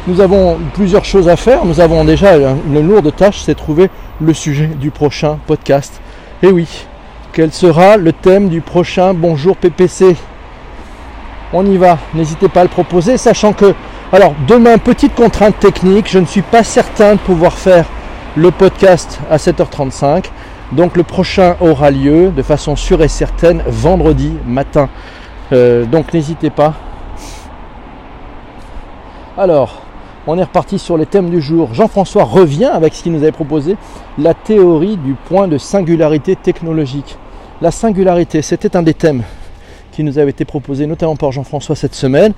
Nous 0.06 0.20
avons 0.20 0.58
plusieurs 0.72 1.04
choses 1.04 1.28
à 1.28 1.36
faire. 1.36 1.64
Nous 1.64 1.80
avons 1.80 2.04
déjà 2.04 2.36
une 2.36 2.86
lourde 2.86 3.14
tâche, 3.14 3.40
c'est 3.40 3.54
trouver 3.54 3.90
le 4.20 4.32
sujet 4.32 4.66
du 4.66 4.90
prochain 4.90 5.38
podcast. 5.46 6.00
Et 6.42 6.46
eh 6.46 6.50
oui, 6.52 6.86
quel 7.32 7.52
sera 7.52 7.96
le 7.96 8.12
thème 8.12 8.48
du 8.48 8.60
prochain 8.60 9.12
Bonjour 9.12 9.56
PPC 9.56 10.16
On 11.52 11.66
y 11.66 11.76
va, 11.76 11.98
n'hésitez 12.14 12.48
pas 12.48 12.60
à 12.60 12.64
le 12.64 12.70
proposer, 12.70 13.18
sachant 13.18 13.52
que, 13.52 13.74
alors 14.12 14.34
demain, 14.46 14.78
petite 14.78 15.14
contrainte 15.14 15.58
technique, 15.58 16.08
je 16.08 16.20
ne 16.20 16.26
suis 16.26 16.42
pas 16.42 16.64
certain 16.64 17.14
de 17.14 17.18
pouvoir 17.18 17.52
faire 17.52 17.84
le 18.36 18.50
podcast 18.50 19.20
à 19.30 19.36
7h35. 19.36 20.24
Donc 20.72 20.96
le 20.96 21.02
prochain 21.02 21.56
aura 21.60 21.90
lieu 21.90 22.30
de 22.30 22.42
façon 22.42 22.76
sûre 22.76 23.02
et 23.02 23.08
certaine 23.08 23.62
vendredi 23.66 24.32
matin. 24.46 24.88
Euh, 25.52 25.86
donc 25.86 26.12
n'hésitez 26.12 26.50
pas. 26.50 26.74
Alors, 29.36 29.82
on 30.26 30.36
est 30.36 30.42
reparti 30.42 30.78
sur 30.78 30.98
les 30.98 31.06
thèmes 31.06 31.30
du 31.30 31.40
jour. 31.40 31.72
Jean-François 31.72 32.24
revient 32.24 32.66
avec 32.66 32.94
ce 32.94 33.02
qu'il 33.02 33.12
nous 33.12 33.22
avait 33.22 33.32
proposé, 33.32 33.76
la 34.18 34.34
théorie 34.34 34.96
du 34.98 35.14
point 35.14 35.48
de 35.48 35.56
singularité 35.56 36.36
technologique. 36.36 37.16
La 37.62 37.70
singularité, 37.70 38.42
c'était 38.42 38.76
un 38.76 38.82
des 38.82 38.94
thèmes 38.94 39.22
qui 39.98 40.04
nous 40.04 40.20
avait 40.20 40.30
été 40.30 40.44
proposé 40.44 40.86
notamment 40.86 41.16
par 41.16 41.32
Jean-François 41.32 41.74
cette 41.74 41.96
semaine. 41.96 42.32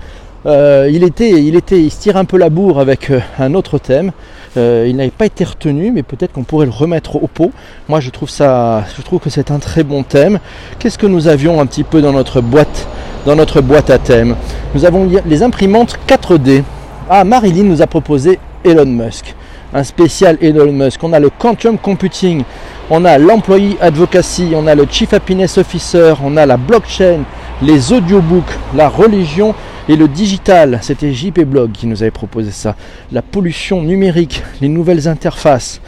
Euh, 0.46 0.88
il, 0.90 1.04
était, 1.04 1.28
il, 1.28 1.56
était, 1.56 1.78
il 1.78 1.90
se 1.90 2.00
tire 2.00 2.16
un 2.16 2.24
peu 2.24 2.38
la 2.38 2.48
bourre 2.48 2.80
avec 2.80 3.10
euh, 3.10 3.20
un 3.38 3.52
autre 3.52 3.76
thème. 3.76 4.12
Euh, 4.56 4.86
il 4.88 4.96
n'avait 4.96 5.10
pas 5.10 5.26
été 5.26 5.44
retenu, 5.44 5.90
mais 5.90 6.02
peut-être 6.02 6.32
qu'on 6.32 6.42
pourrait 6.42 6.64
le 6.64 6.72
remettre 6.72 7.16
au 7.16 7.26
pot. 7.26 7.52
Moi, 7.86 8.00
je 8.00 8.08
trouve 8.08 8.30
ça, 8.30 8.84
je 8.96 9.02
trouve 9.02 9.20
que 9.20 9.28
c'est 9.28 9.50
un 9.50 9.58
très 9.58 9.82
bon 9.82 10.04
thème. 10.04 10.38
Qu'est-ce 10.78 10.96
que 10.96 11.06
nous 11.06 11.28
avions 11.28 11.60
un 11.60 11.66
petit 11.66 11.84
peu 11.84 12.00
dans 12.00 12.14
notre 12.14 12.40
boîte, 12.40 12.88
dans 13.26 13.36
notre 13.36 13.60
boîte 13.60 13.90
à 13.90 13.98
thème 13.98 14.36
Nous 14.74 14.86
avons 14.86 15.06
les 15.26 15.42
imprimantes 15.42 15.98
4D. 16.08 16.62
Ah, 17.10 17.24
Marilyn 17.24 17.64
nous 17.64 17.82
a 17.82 17.86
proposé 17.86 18.38
Elon 18.64 18.86
Musk, 18.86 19.34
un 19.74 19.84
spécial 19.84 20.38
Elon 20.40 20.72
Musk. 20.72 21.04
On 21.04 21.12
a 21.12 21.20
le 21.20 21.28
Quantum 21.28 21.76
Computing, 21.76 22.42
on 22.88 23.04
a 23.04 23.18
l'Employee 23.18 23.76
Advocacy, 23.82 24.52
on 24.54 24.66
a 24.66 24.74
le 24.74 24.86
Chief 24.90 25.12
Happiness 25.12 25.58
Officer, 25.58 26.14
on 26.24 26.38
a 26.38 26.46
la 26.46 26.56
blockchain, 26.56 27.20
les 27.62 27.92
audiobooks, 27.92 28.58
la 28.74 28.88
religion 28.88 29.54
et 29.88 29.96
le 29.96 30.08
digital. 30.08 30.78
C'était 30.82 31.12
JP 31.12 31.40
Blog 31.40 31.72
qui 31.72 31.86
nous 31.86 32.02
avait 32.02 32.10
proposé 32.10 32.50
ça. 32.50 32.74
La 33.12 33.22
pollution 33.22 33.82
numérique, 33.82 34.42
les 34.60 34.68
nouvelles 34.68 35.08
interfaces. 35.08 35.80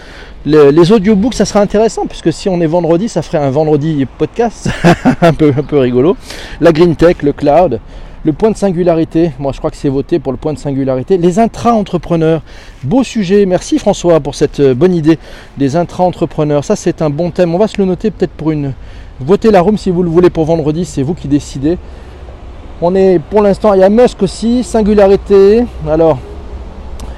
les 0.44 0.92
audiobooks, 0.92 1.34
ça 1.34 1.44
sera 1.44 1.60
intéressant 1.60 2.06
puisque 2.06 2.32
si 2.32 2.48
on 2.48 2.60
est 2.60 2.66
vendredi, 2.66 3.08
ça 3.08 3.22
ferait 3.22 3.38
un 3.38 3.50
vendredi 3.50 4.06
podcast, 4.18 4.68
un, 5.22 5.32
peu, 5.32 5.52
un 5.56 5.62
peu 5.62 5.78
rigolo. 5.78 6.16
La 6.60 6.72
green 6.72 6.94
tech, 6.94 7.22
le 7.22 7.32
cloud, 7.32 7.80
le 8.24 8.32
point 8.32 8.50
de 8.50 8.56
singularité, 8.56 9.32
moi 9.38 9.52
je 9.52 9.58
crois 9.58 9.70
que 9.70 9.76
c'est 9.76 9.88
voté 9.88 10.18
pour 10.18 10.32
le 10.32 10.38
point 10.38 10.52
de 10.52 10.58
singularité. 10.58 11.16
Les 11.16 11.38
intra-entrepreneurs, 11.38 12.42
beau 12.84 13.02
sujet, 13.02 13.46
merci 13.46 13.78
François 13.78 14.20
pour 14.20 14.34
cette 14.34 14.60
euh, 14.60 14.74
bonne 14.74 14.94
idée 14.94 15.18
des 15.58 15.74
intra-entrepreneurs. 15.74 16.64
Ça 16.64 16.76
c'est 16.76 17.02
un 17.02 17.10
bon 17.10 17.30
thème, 17.30 17.54
on 17.54 17.58
va 17.58 17.66
se 17.66 17.78
le 17.78 17.84
noter 17.84 18.10
peut-être 18.10 18.32
pour 18.32 18.50
une... 18.50 18.74
Votez 19.20 19.50
la 19.50 19.60
room 19.60 19.78
si 19.78 19.90
vous 19.90 20.02
le 20.02 20.10
voulez 20.10 20.30
pour 20.30 20.44
vendredi, 20.44 20.84
c'est 20.84 21.02
vous 21.02 21.14
qui 21.14 21.28
décidez. 21.28 21.78
On 22.80 22.94
est 22.94 23.18
pour 23.18 23.42
l'instant, 23.42 23.74
il 23.74 23.80
y 23.80 23.84
a 23.84 23.88
Musk 23.88 24.22
aussi, 24.22 24.64
singularité. 24.64 25.64
Alors, 25.88 26.18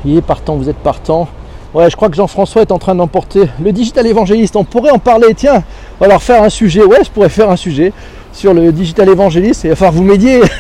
il 0.05 0.17
est 0.17 0.23
partant, 0.23 0.57
vous 0.57 0.69
êtes 0.69 0.77
partant. 0.77 1.29
Ouais, 1.73 1.89
je 1.91 1.97
crois 1.97 2.09
que 2.09 2.17
Jean-François 2.17 2.63
est 2.63 2.71
en 2.71 2.79
train 2.79 2.95
d'emporter 2.95 3.49
le 3.63 3.73
digital 3.73 4.07
évangéliste. 4.07 4.57
On 4.57 4.65
pourrait 4.65 4.91
en 4.91 4.99
parler, 4.99 5.35
tiens, 5.35 5.63
on 6.01 6.07
va 6.07 6.19
faire 6.19 6.43
un 6.43 6.51
sujet. 6.51 6.85
Ouais, 6.85 7.03
je 7.03 7.11
pourrais 7.11 7.29
faire 7.29 7.51
un 7.51 7.57
sujet 7.57 7.93
sur 8.33 8.53
le 8.53 8.71
digital 8.73 9.09
évangéliste. 9.09 9.67
Va 9.67 9.75
falloir 9.75 9.93
vous 9.93 10.05
médier. 10.05 10.41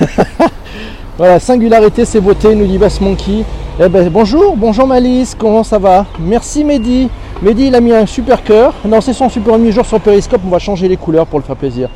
voilà, 1.17 1.39
singularité, 1.39 2.05
c'est 2.05 2.21
beauté, 2.21 2.57
nous 2.57 2.67
dit 2.67 2.77
Bass 2.77 3.01
Monkey. 3.01 3.45
Eh 3.79 3.89
ben, 3.89 4.09
bonjour, 4.11 4.57
bonjour 4.57 4.85
Malice, 4.85 5.37
comment 5.39 5.63
ça 5.63 5.79
va? 5.79 6.07
Merci 6.19 6.65
Mehdi. 6.65 7.09
Mehdi, 7.41 7.69
il 7.69 7.75
a 7.77 7.81
mis 7.81 7.93
un 7.93 8.05
super 8.05 8.43
cœur. 8.43 8.75
Non, 8.85 9.01
c'est 9.01 9.13
son 9.13 9.29
super 9.29 9.57
mi-jour 9.57 9.87
sur 9.87 10.01
Periscope. 10.01 10.41
On 10.45 10.51
va 10.51 10.59
changer 10.59 10.89
les 10.89 10.97
couleurs 10.97 11.27
pour 11.27 11.39
le 11.39 11.45
faire 11.45 11.55
plaisir. 11.55 11.89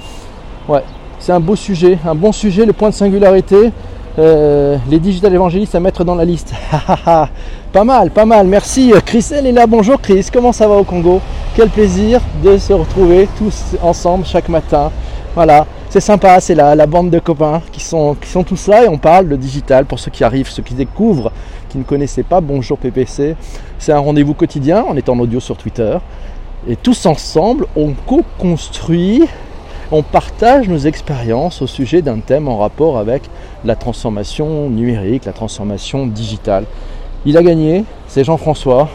Ouais, 0.68 0.84
c'est 1.18 1.32
un 1.32 1.40
beau 1.40 1.56
sujet, 1.56 1.98
un 2.06 2.14
bon 2.14 2.30
sujet, 2.30 2.64
le 2.64 2.72
point 2.72 2.90
de 2.90 2.94
singularité. 2.94 3.72
Euh, 4.20 4.76
les 4.88 5.00
digital 5.00 5.34
évangélistes 5.34 5.74
à 5.74 5.80
mettre 5.80 6.04
dans 6.04 6.14
la 6.14 6.24
liste. 6.24 6.52
pas 7.04 7.84
mal, 7.84 8.10
pas 8.10 8.24
mal. 8.24 8.46
Merci. 8.46 8.92
Chris, 9.04 9.26
elle 9.32 9.46
est 9.46 9.52
là. 9.52 9.66
Bonjour 9.66 10.00
Chris, 10.00 10.28
comment 10.32 10.52
ça 10.52 10.68
va 10.68 10.76
au 10.76 10.84
Congo? 10.84 11.20
Quel 11.56 11.70
plaisir 11.70 12.20
de 12.44 12.56
se 12.56 12.72
retrouver 12.72 13.28
tous 13.36 13.76
ensemble 13.82 14.24
chaque 14.24 14.48
matin. 14.48 14.92
Voilà, 15.38 15.68
c'est 15.88 16.00
sympa, 16.00 16.40
c'est 16.40 16.56
la, 16.56 16.74
bande 16.86 17.10
de 17.10 17.20
copains 17.20 17.62
qui 17.70 17.78
sont, 17.78 18.16
qui 18.20 18.28
sont 18.28 18.42
tous 18.42 18.66
là 18.66 18.84
et 18.84 18.88
on 18.88 18.98
parle 18.98 19.28
de 19.28 19.36
digital 19.36 19.84
pour 19.84 20.00
ceux 20.00 20.10
qui 20.10 20.24
arrivent, 20.24 20.48
ceux 20.48 20.64
qui 20.64 20.74
découvrent, 20.74 21.30
qui 21.68 21.78
ne 21.78 21.84
connaissaient 21.84 22.24
pas. 22.24 22.40
Bonjour 22.40 22.76
PPC, 22.76 23.36
c'est 23.78 23.92
un 23.92 24.00
rendez-vous 24.00 24.34
quotidien, 24.34 24.84
on 24.88 24.96
est 24.96 25.08
en 25.08 25.16
audio 25.20 25.38
sur 25.38 25.56
Twitter. 25.56 25.96
Et 26.66 26.74
tous 26.74 27.06
ensemble, 27.06 27.68
on 27.76 27.92
co-construit, 28.04 29.26
on 29.92 30.02
partage 30.02 30.68
nos 30.68 30.78
expériences 30.78 31.62
au 31.62 31.68
sujet 31.68 32.02
d'un 32.02 32.18
thème 32.18 32.48
en 32.48 32.58
rapport 32.58 32.98
avec 32.98 33.22
la 33.64 33.76
transformation 33.76 34.68
numérique, 34.68 35.24
la 35.24 35.32
transformation 35.32 36.08
digitale. 36.08 36.64
Il 37.24 37.36
a 37.36 37.44
gagné, 37.44 37.84
c'est 38.08 38.24
Jean-François. 38.24 38.88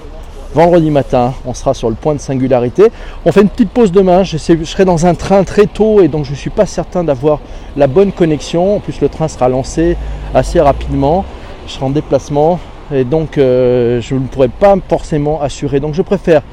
Vendredi 0.53 0.91
matin, 0.91 1.33
on 1.47 1.55
sera 1.55 1.73
sur 1.73 1.89
le 1.89 1.95
point 1.95 2.13
de 2.13 2.19
singularité. 2.19 2.91
On 3.25 3.31
fait 3.31 3.41
une 3.41 3.49
petite 3.49 3.71
pause 3.71 3.91
demain. 3.91 4.21
Je, 4.21 4.37
serai 4.37 4.85
dans 4.85 5.07
un 5.07 5.15
train 5.15 5.43
très 5.43 5.65
tôt 5.65 5.99
et 6.01 6.07
donc 6.07 6.25
je 6.25 6.31
ne 6.31 6.35
suis 6.35 6.51
pas 6.51 6.67
certain 6.67 7.03
d'avoir 7.03 7.39
la 7.75 7.87
bonne 7.87 8.11
connexion. 8.11 8.75
En 8.75 8.79
plus, 8.79 9.01
le 9.01 9.09
train 9.09 9.27
sera 9.27 9.49
lancé 9.49 9.97
assez 10.35 10.61
rapidement. 10.61 11.25
Je 11.65 11.71
serai 11.73 11.85
en 11.85 11.89
déplacement 11.89 12.59
et 12.93 13.03
donc 13.03 13.39
euh, 13.39 13.99
je 13.99 14.13
ne 14.13 14.27
pourrai 14.27 14.47
pas 14.47 14.75
forcément 14.87 15.41
assurer. 15.41 15.79
Donc 15.79 15.95
je 15.95 16.03
préfère 16.03 16.43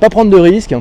pas 0.00 0.08
prendre 0.08 0.30
de 0.30 0.38
risques 0.38 0.74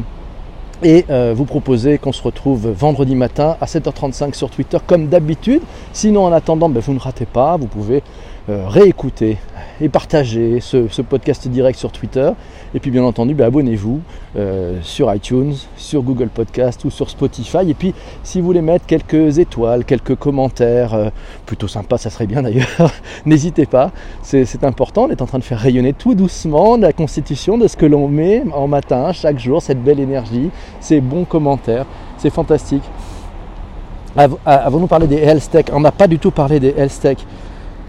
et 0.82 1.06
euh, 1.10 1.34
vous 1.36 1.46
proposer 1.46 1.98
qu'on 1.98 2.14
se 2.14 2.24
retrouve 2.24 2.70
vendredi 2.70 3.16
matin 3.16 3.58
à 3.60 3.66
7h35 3.66 4.34
sur 4.34 4.50
Twitter 4.50 4.78
comme 4.88 5.08
d'habitude. 5.08 5.62
Sinon, 5.92 6.24
en 6.24 6.32
attendant, 6.32 6.70
ben, 6.70 6.80
vous 6.80 6.94
ne 6.94 7.00
ratez 7.00 7.26
pas, 7.26 7.58
vous 7.58 7.68
pouvez 7.68 8.02
euh, 8.48 8.68
réécouter 8.68 9.38
et 9.82 9.90
partager 9.90 10.60
ce, 10.60 11.02
podcast 11.02 11.48
direct 11.48 11.80
sur 11.80 11.92
Twitter. 11.92 12.30
Et 12.76 12.80
puis 12.80 12.92
bien 12.92 13.04
entendu, 13.04 13.34
ben, 13.34 13.46
abonnez-vous 13.46 14.02
euh, 14.38 14.78
sur 14.84 15.12
iTunes, 15.12 15.56
sur 15.78 16.04
Google 16.04 16.30
Podcast 16.30 16.86
ou 16.86 16.92
sur 16.92 17.10
Spotify. 17.10 17.68
Et 17.68 17.74
puis 17.74 17.96
si 18.24 18.40
vous 18.40 18.46
voulez 18.46 18.62
mettre 18.62 18.86
quelques 18.86 19.40
étoiles, 19.40 19.84
quelques 19.84 20.14
commentaires, 20.14 20.94
euh, 20.94 21.10
plutôt 21.48 21.68
sympa, 21.68 21.98
ça 21.98 22.12
serait 22.12 22.28
bien 22.28 22.44
d'ailleurs, 22.44 22.92
n'hésitez 23.26 23.66
pas. 23.66 23.92
C'est 24.22 24.64
important, 24.64 25.06
on 25.06 25.10
est 25.10 25.24
en 25.24 25.26
train 25.26 25.40
de 25.40 25.44
faire 25.44 25.60
rayonner 25.60 25.94
tout 25.94 26.14
doucement 26.14 26.78
la 26.78 26.94
constitution 26.94 27.58
de 27.58 27.68
ce 27.68 27.76
que 27.76 27.88
l'on 27.88 28.08
met 28.08 28.44
en 28.54 28.68
matin, 28.68 29.12
chaque 29.12 29.40
jour, 29.40 29.60
cette 29.60 29.84
belle 29.84 30.00
énergie, 30.00 30.52
ces 30.82 31.02
bons 31.02 31.26
commentaires. 31.26 31.88
C'est 32.20 32.30
fantastique. 32.30 32.84
Avons-nous 34.46 34.88
parlé 34.88 35.08
des 35.08 35.18
health 35.18 35.50
tech? 35.50 35.66
On 35.74 35.80
n'a 35.80 35.92
pas 35.92 36.08
du 36.08 36.20
tout 36.20 36.32
parlé 36.32 36.60
des 36.60 36.74
health 36.78 37.00
tech. 37.02 37.18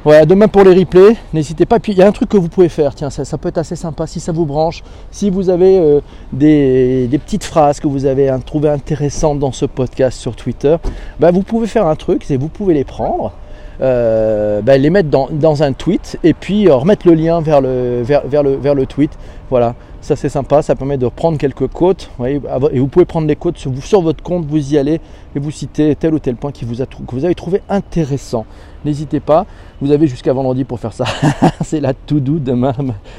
Ouais, 0.07 0.25
demain 0.25 0.47
pour 0.47 0.63
les 0.63 0.73
replays, 0.73 1.17
n'hésitez 1.33 1.67
pas. 1.67 1.81
Puis 1.81 1.91
il 1.91 1.99
y 1.99 2.03
a 2.03 2.07
un 2.07 2.13
truc 2.13 2.29
que 2.29 2.37
vous 2.37 2.49
pouvez 2.49 2.69
faire, 2.69 2.95
tiens, 2.95 3.11
ça, 3.11 3.39
peut 3.39 3.49
être 3.49 3.59
assez 3.59 3.75
sympa 3.75 4.07
si 4.07 4.21
ça 4.21 4.31
vous 4.31 4.47
branche. 4.47 4.85
Si 5.11 5.31
vous 5.31 5.51
avez 5.51 5.81
euh, 5.81 6.01
des, 6.33 7.09
petites 7.25 7.43
phrases 7.43 7.81
que 7.81 7.89
vous 7.89 8.07
avez 8.07 8.33
trouvé 8.47 8.69
intéressantes 8.69 9.41
dans 9.41 9.51
ce 9.51 9.67
podcast 9.67 10.21
sur 10.21 10.37
Twitter, 10.37 10.77
bah, 11.19 11.33
vous 11.33 11.43
pouvez 11.43 11.67
faire 11.67 11.89
un 11.89 11.97
truc, 11.97 12.23
c'est 12.23 12.37
vous 12.37 12.47
pouvez 12.47 12.73
les 12.73 12.85
prendre. 12.85 13.33
Euh, 13.81 14.63
bah, 14.63 14.79
les 14.79 14.91
mettre 14.91 15.09
dans, 15.11 15.63
un 15.65 15.73
tweet 15.73 16.21
et 16.23 16.35
puis 16.35 16.69
euh, 16.69 16.77
remettre 16.77 17.09
le 17.09 17.15
lien 17.15 17.41
vers 17.41 17.61
le, 17.61 18.03
vers, 18.03 18.45
le, 18.45 18.55
vers 18.55 18.77
le 18.77 18.87
tweet. 18.87 19.11
Voilà, 19.51 19.75
ça 20.07 20.15
c'est 20.15 20.29
sympa, 20.29 20.63
ça 20.63 20.77
permet 20.77 20.99
de 20.99 21.09
prendre 21.09 21.37
quelques 21.37 21.67
quotes. 21.67 22.11
et 22.25 22.79
vous 22.79 22.87
pouvez 22.87 23.05
prendre 23.05 23.27
des 23.27 23.35
quotes 23.35 23.59
sur, 23.59 23.73
sur, 23.83 24.03
votre 24.03 24.23
compte, 24.23 24.47
vous 24.47 24.73
y 24.73 24.79
allez 24.79 25.01
et 25.35 25.39
vous 25.41 25.51
citez 25.51 25.97
tel 25.97 26.15
ou 26.15 26.21
tel 26.21 26.37
point 26.37 26.53
qui 26.53 26.65
vous 26.65 26.81
a, 26.81 26.87
que 26.87 26.95
vous 27.09 27.25
avez 27.25 27.35
trouvé 27.35 27.61
intéressant. 27.69 28.47
N'hésitez 28.85 29.19
pas, 29.19 29.47
vous 29.81 29.91
avez 29.91 30.07
jusqu'à 30.07 30.33
vendredi 30.33 30.63
pour 30.63 30.79
faire 30.79 30.93
ça. 30.93 31.07
c'est 31.65 31.81
la 31.81 31.93
tout 31.93 32.21
doux 32.21 32.39
demain, 32.39 32.73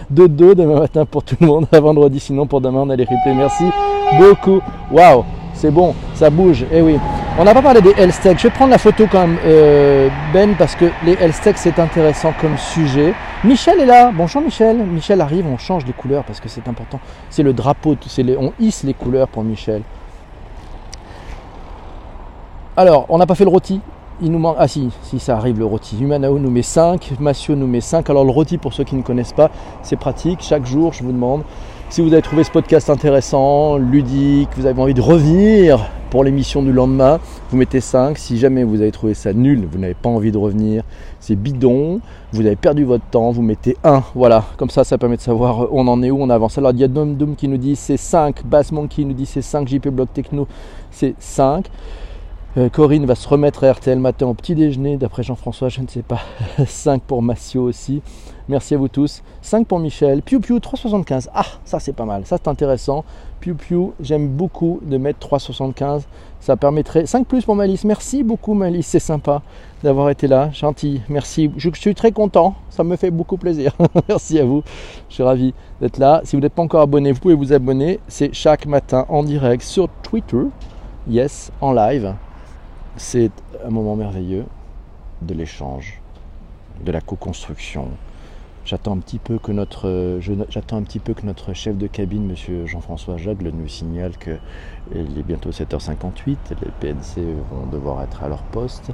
dodo 0.10 0.56
demain 0.56 0.80
matin 0.80 1.06
pour 1.06 1.23
tout 1.23 1.36
le 1.41 1.47
monde. 1.47 1.67
À 1.73 1.80
vendredi, 1.82 2.21
sinon 2.21 2.47
pour 2.47 2.62
demain 2.62 2.80
on 2.80 2.89
a 2.89 2.95
les 2.95 3.04
replays. 3.04 3.34
Merci 3.36 3.65
beaucoup. 4.17 4.62
Waouh, 4.89 5.26
c'est 5.54 5.71
bon, 5.71 5.93
ça 6.15 6.30
bouge. 6.30 6.65
Eh 6.71 6.82
oui. 6.82 6.97
On 7.38 7.43
n'a 7.43 7.54
pas 7.54 7.62
parlé 7.62 7.82
des 7.82 7.93
health 7.97 8.21
Je 8.23 8.43
vais 8.43 8.50
prendre 8.50 8.71
la 8.71 8.78
photo 8.78 9.06
quand 9.12 9.28
même, 9.28 9.38
euh, 9.45 10.08
Ben, 10.34 10.56
parce 10.58 10.76
que 10.76 10.86
les 11.06 11.13
health 11.21 11.54
c'est 11.56 11.80
intéressant 11.80 12.34
comme 12.39 12.58
sujet. 12.58 13.13
Michel 13.43 13.80
est 13.80 13.86
là. 13.86 14.12
Bonjour 14.12 14.41
Michel. 14.41 14.78
Michel 14.78 15.21
arrive, 15.21 15.45
on 15.45 15.60
change 15.60 15.86
les 15.86 15.93
couleurs 15.93 16.23
parce 16.23 16.39
que 16.39 16.50
c'est 16.50 16.67
important. 16.67 17.00
C'est 17.30 17.43
le 17.43 17.54
drapeau, 17.54 17.95
on 18.39 18.52
hisse 18.60 18.82
les 18.84 18.95
couleurs 18.95 19.28
pour 19.28 19.43
Michel. 19.43 19.84
Alors, 22.76 23.06
on 23.10 23.19
n'a 23.19 23.28
pas 23.28 23.36
fait 23.36 23.43
le 23.43 23.52
rôti. 23.52 23.80
Il 24.21 24.32
nous 24.32 24.39
manque. 24.39 24.56
Ah 24.58 24.67
si, 24.67 24.89
si 25.04 25.19
ça 25.19 25.38
arrive 25.38 25.60
le 25.60 25.65
rôti. 25.65 25.97
Humanao 26.02 26.39
nous 26.39 26.50
met 26.50 26.63
5, 26.63 27.13
Massio 27.19 27.56
nous 27.56 27.67
met 27.67 27.80
5. 27.82 28.10
Alors 28.10 28.26
le 28.26 28.32
rôti, 28.32 28.58
pour 28.58 28.73
ceux 28.73 28.84
qui 28.84 28.95
ne 28.95 29.04
connaissent 29.04 29.34
pas, 29.34 29.52
c'est 29.84 29.97
pratique. 29.97 30.39
Chaque 30.41 30.65
jour, 30.65 30.93
je 30.93 31.04
vous 31.04 31.12
demande 31.12 31.43
si 31.89 32.02
vous 32.02 32.12
avez 32.13 32.23
trouvé 32.23 32.43
ce 32.43 32.50
podcast 32.50 32.89
intéressant, 32.89 33.78
ludique, 33.78 34.50
vous 34.58 34.65
avez 34.65 34.82
envie 34.82 34.95
de 34.95 35.02
revenir 35.02 35.91
pour 36.10 36.24
l'émission 36.24 36.63
du 36.63 36.72
lendemain, 36.72 37.20
vous 37.50 37.58
mettez 37.58 37.82
5. 37.82 38.17
Si 38.17 38.38
jamais 38.38 38.63
vous 38.63 38.82
avez 38.82 38.91
trouvé 38.91 39.13
ça 39.13 39.34
nul, 39.34 39.67
vous 39.70 39.78
n'avez 39.78 39.93
pas 39.93 40.10
envie 40.10 40.32
de 40.32 40.38
revenir, 40.38 40.84
c'est 41.20 41.36
bidon, 41.36 42.00
vous 42.32 42.46
avez 42.46 42.56
perdu 42.56 42.84
votre 42.84 43.06
temps, 43.06 43.32
vous 43.32 43.41
mettez 43.41 43.78
1. 43.84 44.04
Voilà, 44.15 44.46
comme 44.58 44.70
ça, 44.70 44.84
ça 44.84 44.98
permet 44.98 45.17
de 45.17 45.22
savoir 45.22 45.74
où 45.74 45.80
on 45.80 45.88
en 45.88 46.02
est, 46.04 46.12
où 46.12 46.22
on 46.22 46.30
avance. 46.30 46.58
Alors, 46.58 46.72
il 46.72 46.80
y 46.80 46.84
a 46.84 46.88
Dom 46.88 47.15
Doom 47.15 47.36
qui 47.36 47.48
nous 47.48 47.58
dit 47.58 47.76
c'est 47.76 47.98
5, 47.98 48.46
Bassman 48.46 48.88
qui 48.88 49.06
nous 49.06 49.13
dit 49.13 49.26
c'est 49.26 49.41
5, 49.41 49.67
JP 49.67 49.89
Block 49.89 50.13
Techno 50.13 50.48
c'est 50.91 51.15
5. 51.20 51.70
Euh, 52.58 52.70
Corinne 52.70 53.06
va 53.06 53.13
se 53.13 53.28
remettre 53.28 53.65
à 53.65 53.72
RTL 53.72 54.00
matin 54.00 54.26
au 54.26 54.34
petit 54.34 54.56
déjeuner, 54.56 54.98
d'après 54.98 55.22
Jean-François, 55.22 55.70
je 55.70 55.82
ne 55.82 55.88
sais 55.88 56.02
pas. 56.02 56.22
5 56.65 57.04
pour 57.04 57.22
Massio 57.22 57.63
aussi. 57.63 58.02
Merci 58.50 58.74
à 58.74 58.78
vous 58.78 58.88
tous. 58.88 59.22
5 59.41 59.67
pour 59.67 59.80
Michel. 59.80 60.22
Piu 60.24 60.39
Piu 60.39 60.60
375. 60.60 61.30
Ah, 61.34 61.43
ça 61.65 61.80
c'est 61.80 61.93
pas 61.93 62.06
mal. 62.06 62.26
Ça 62.26 62.38
c'est 62.41 62.48
intéressant. 62.48 63.04
Piu 63.39 63.54
Piu, 63.54 63.91
j'aime 64.00 64.28
beaucoup 64.28 64.80
de 64.84 64.97
mettre 64.97 65.19
375. 65.19 66.08
Ça 66.39 66.56
permettrait. 66.56 67.06
5 67.06 67.26
plus 67.28 67.45
pour 67.45 67.56
Malice. 67.56 67.84
Merci 67.84 68.23
beaucoup 68.23 68.54
Malice, 68.54 68.88
c'est 68.88 69.00
sympa 69.00 69.41
d'avoir 69.84 70.10
été 70.10 70.28
là. 70.28 70.50
Gentil. 70.52 71.02
Merci. 71.10 71.52
Je, 71.58 71.69
suis 71.73 71.95
très 71.95 72.12
content. 72.12 72.56
Ça 72.69 72.84
me 72.84 72.95
fait 72.95 73.12
beaucoup 73.12 73.38
plaisir. 73.38 73.73
Merci 74.10 74.39
à 74.39 74.45
vous. 74.45 74.63
Je 75.10 75.15
suis 75.15 75.23
ravi 75.23 75.54
d'être 75.82 75.97
là. 75.97 76.21
Si 76.23 76.36
vous 76.36 76.41
n'êtes 76.41 76.54
pas 76.54 76.63
encore 76.63 76.82
abonné, 76.82 77.12
vous 77.12 77.19
pouvez 77.19 77.36
vous 77.36 77.54
abonner. 77.54 78.00
C'est 78.08 78.34
chaque 78.34 78.65
matin 78.65 79.06
en 79.10 79.23
direct 79.23 79.63
sur 79.63 79.89
Twitter. 80.04 80.43
Yes, 81.08 81.52
en 81.62 81.73
live. 81.73 82.13
C'est 82.95 83.32
un 83.65 83.69
moment 83.69 83.95
merveilleux 83.95 84.45
de 85.21 85.34
l'échange, 85.34 86.02
de 86.84 86.91
la 86.91 87.02
co-construction. 87.02 87.89
J'attends 88.67 88.95
un 88.95 88.99
petit 88.99 89.17
peu 89.17 89.38
que 89.38 89.53
notre, 89.53 90.19
j'attends 90.49 90.75
un 90.75 90.82
petit 90.82 90.99
peu 90.99 91.13
que 91.13 91.25
notre 91.25 91.53
chef 91.53 91.77
de 91.77 91.88
cabine, 91.88 92.25
Monsieur 92.25 92.65
Jean-François 92.65 93.15
Jagle, 93.15 93.53
nous 93.58 93.69
signale 93.69 94.17
que 94.17 94.32
il 94.93 95.17
est 95.17 95.23
bientôt 95.23 95.51
7h58. 95.51 96.36
Les 96.62 96.71
PNC 96.82 97.21
vont 97.49 97.65
devoir 97.71 98.03
être 98.03 98.25
à 98.25 98.27
leur 98.27 98.43
poste. 98.43 98.91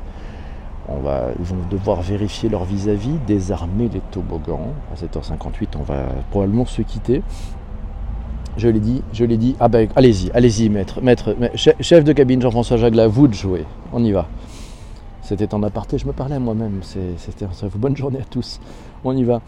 On 0.88 1.00
va, 1.00 1.30
ils 1.40 1.46
vont 1.46 1.58
devoir 1.72 2.04
vérifier 2.04 2.50
leur 2.50 2.66
vis-à-vis, 2.66 3.18
désarmer 3.26 3.90
les 3.92 4.02
toboggans. 4.12 4.76
À 4.92 4.96
7h58, 4.96 5.70
on 5.80 5.82
va 5.82 6.06
probablement 6.30 6.68
se 6.68 6.84
quitter. 6.84 7.24
Je 8.58 8.68
l'ai 8.68 8.80
dit, 8.80 9.02
je 9.12 9.26
l'ai 9.26 9.38
dit. 9.38 9.56
Ah 9.60 9.70
ben, 9.70 9.90
allez-y, 9.96 10.30
allez-y, 10.36 10.70
maître, 10.70 11.02
maître, 11.02 11.36
chef 11.56 12.04
de 12.04 12.14
cabine 12.14 12.44
Jean-François 12.44 12.78
Jagla, 12.78 13.08
vous 13.08 13.28
de 13.28 13.34
jouer. 13.34 13.66
On 13.92 14.04
y 14.04 14.12
va. 14.12 14.28
C'était 15.24 15.54
en 15.54 15.64
aparté, 15.64 15.98
je 15.98 16.06
me 16.06 16.12
parlais 16.14 16.36
à 16.36 16.40
moi-même. 16.40 16.82
C'était 16.84 17.46
bonne 17.76 17.96
journée 17.96 18.20
à 18.20 18.26
tous. 18.26 18.60
On 19.04 19.16
y 19.16 19.24
va 19.24 19.42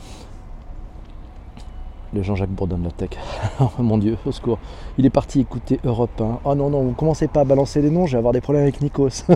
le 2.15 2.23
Jean-Jacques 2.23 2.49
Bourdon 2.49 2.77
de 2.77 2.85
la 2.85 2.91
tech. 2.91 3.09
oh 3.59 3.69
mon 3.79 3.97
Dieu, 3.97 4.17
au 4.25 4.31
secours. 4.31 4.57
Il 4.97 5.05
est 5.05 5.09
parti 5.09 5.41
écouter 5.41 5.79
Europe 5.83 6.19
1. 6.19 6.39
Oh 6.45 6.55
non, 6.55 6.69
non, 6.69 6.83
vous 6.83 6.93
commencez 6.93 7.27
pas 7.27 7.41
à 7.41 7.43
balancer 7.43 7.81
des 7.81 7.89
noms, 7.89 8.05
je 8.05 8.13
vais 8.13 8.19
avoir 8.19 8.33
des 8.33 8.41
problèmes 8.41 8.63
avec 8.63 8.81
Nikos. 8.81 9.09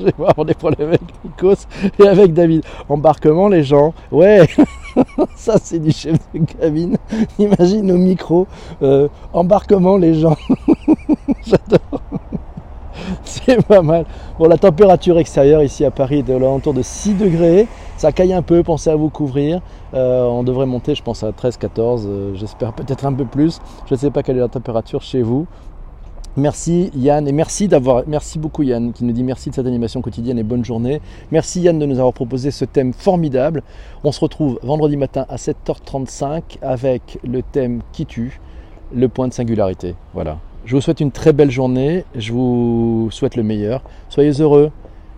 je 0.00 0.04
vais 0.04 0.12
avoir 0.18 0.46
des 0.46 0.54
problèmes 0.54 0.88
avec 0.88 1.02
Nikos 1.22 1.66
et 1.98 2.08
avec 2.08 2.32
David. 2.32 2.64
Embarquement, 2.88 3.48
les 3.48 3.62
gens. 3.62 3.92
Ouais, 4.10 4.48
ça 5.36 5.56
c'est 5.62 5.78
du 5.78 5.92
chef 5.92 6.16
de 6.32 6.44
cabine. 6.44 6.96
Imagine 7.38 7.92
au 7.92 7.98
micro. 7.98 8.46
Euh, 8.82 9.08
embarquement, 9.34 9.98
les 9.98 10.14
gens. 10.14 10.36
J'adore. 11.44 12.00
C'est 13.24 13.64
pas 13.66 13.82
mal. 13.82 14.04
Bon, 14.38 14.46
la 14.46 14.58
température 14.58 15.18
extérieure 15.18 15.62
ici 15.62 15.84
à 15.84 15.90
Paris 15.90 16.20
est 16.20 16.22
de 16.22 16.34
l'entour 16.34 16.74
de 16.74 16.82
6 16.82 17.14
degrés. 17.14 17.66
Ça 17.96 18.12
caille 18.12 18.32
un 18.32 18.42
peu, 18.42 18.62
pensez 18.62 18.90
à 18.90 18.96
vous 18.96 19.10
couvrir. 19.10 19.60
Euh, 19.94 20.24
on 20.24 20.42
devrait 20.42 20.66
monter, 20.66 20.94
je 20.94 21.02
pense, 21.02 21.22
à 21.22 21.30
13-14, 21.30 22.04
euh, 22.06 22.34
j'espère 22.34 22.72
peut-être 22.72 23.06
un 23.06 23.12
peu 23.12 23.24
plus. 23.24 23.60
Je 23.86 23.94
ne 23.94 23.98
sais 23.98 24.10
pas 24.10 24.22
quelle 24.22 24.36
est 24.36 24.40
la 24.40 24.48
température 24.48 25.02
chez 25.02 25.22
vous. 25.22 25.46
Merci 26.36 26.92
Yann 26.94 27.26
et 27.26 27.32
merci 27.32 27.66
d'avoir 27.66 28.04
merci 28.06 28.38
beaucoup 28.38 28.62
Yann 28.62 28.92
qui 28.92 29.04
nous 29.04 29.12
dit 29.12 29.24
merci 29.24 29.50
de 29.50 29.56
cette 29.56 29.66
animation 29.66 30.02
quotidienne 30.02 30.38
et 30.38 30.44
bonne 30.44 30.64
journée. 30.64 31.00
Merci 31.32 31.62
Yann 31.62 31.80
de 31.80 31.86
nous 31.86 31.98
avoir 31.98 32.12
proposé 32.12 32.52
ce 32.52 32.64
thème 32.64 32.92
formidable. 32.92 33.64
On 34.04 34.12
se 34.12 34.20
retrouve 34.20 34.60
vendredi 34.62 34.96
matin 34.96 35.26
à 35.28 35.34
7h35 35.34 36.58
avec 36.62 37.18
le 37.24 37.42
thème 37.42 37.80
qui 37.90 38.06
tue, 38.06 38.40
le 38.94 39.08
point 39.08 39.26
de 39.26 39.32
singularité. 39.32 39.96
Voilà. 40.14 40.38
Je 40.68 40.74
vous 40.74 40.82
souhaite 40.82 41.00
une 41.00 41.12
très 41.12 41.32
belle 41.32 41.50
journée, 41.50 42.04
je 42.14 42.30
vous 42.30 43.08
souhaite 43.10 43.36
le 43.36 43.42
meilleur. 43.42 43.82
Soyez 44.10 44.32
heureux, 44.32 44.70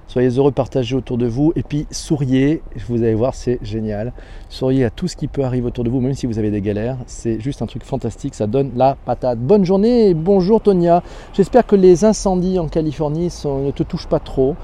Soyez 0.07 0.29
heureux, 0.29 0.53
partagez 0.53 0.95
autour 0.95 1.19
de 1.19 1.27
vous 1.27 1.53
et 1.57 1.65
puis 1.65 1.89
souriez. 1.91 2.63
Vous 2.87 3.03
allez 3.03 3.15
voir, 3.15 3.35
c'est 3.35 3.59
génial. 3.61 4.13
Souriez 4.49 4.85
à 4.85 4.91
tout 4.91 5.09
ce 5.09 5.17
qui 5.17 5.27
peut 5.27 5.43
arriver 5.43 5.67
autour 5.67 5.83
de 5.83 5.91
vous, 5.91 5.99
même 5.99 6.15
si 6.15 6.27
vous 6.27 6.39
avez 6.39 6.53
des 6.53 6.61
galères. 6.61 6.99
C'est 7.07 7.41
juste 7.41 7.63
un 7.63 7.67
truc 7.67 7.83
fantastique, 7.83 8.37
ça 8.37 8.47
donne 8.47 8.71
la 8.77 8.97
patate. 9.05 9.41
Bonne 9.41 9.65
journée 9.65 10.11
et 10.11 10.15
bonjour 10.15 10.61
Tonia. 10.61 11.03
J'espère 11.33 11.67
que 11.67 11.75
les 11.75 12.05
incendies 12.05 12.61
en 12.61 12.69
Californie 12.69 13.35
ne 13.45 13.73
te 13.73 13.83
touchent 13.83 14.09
pas 14.09 14.21
trop. 14.21 14.55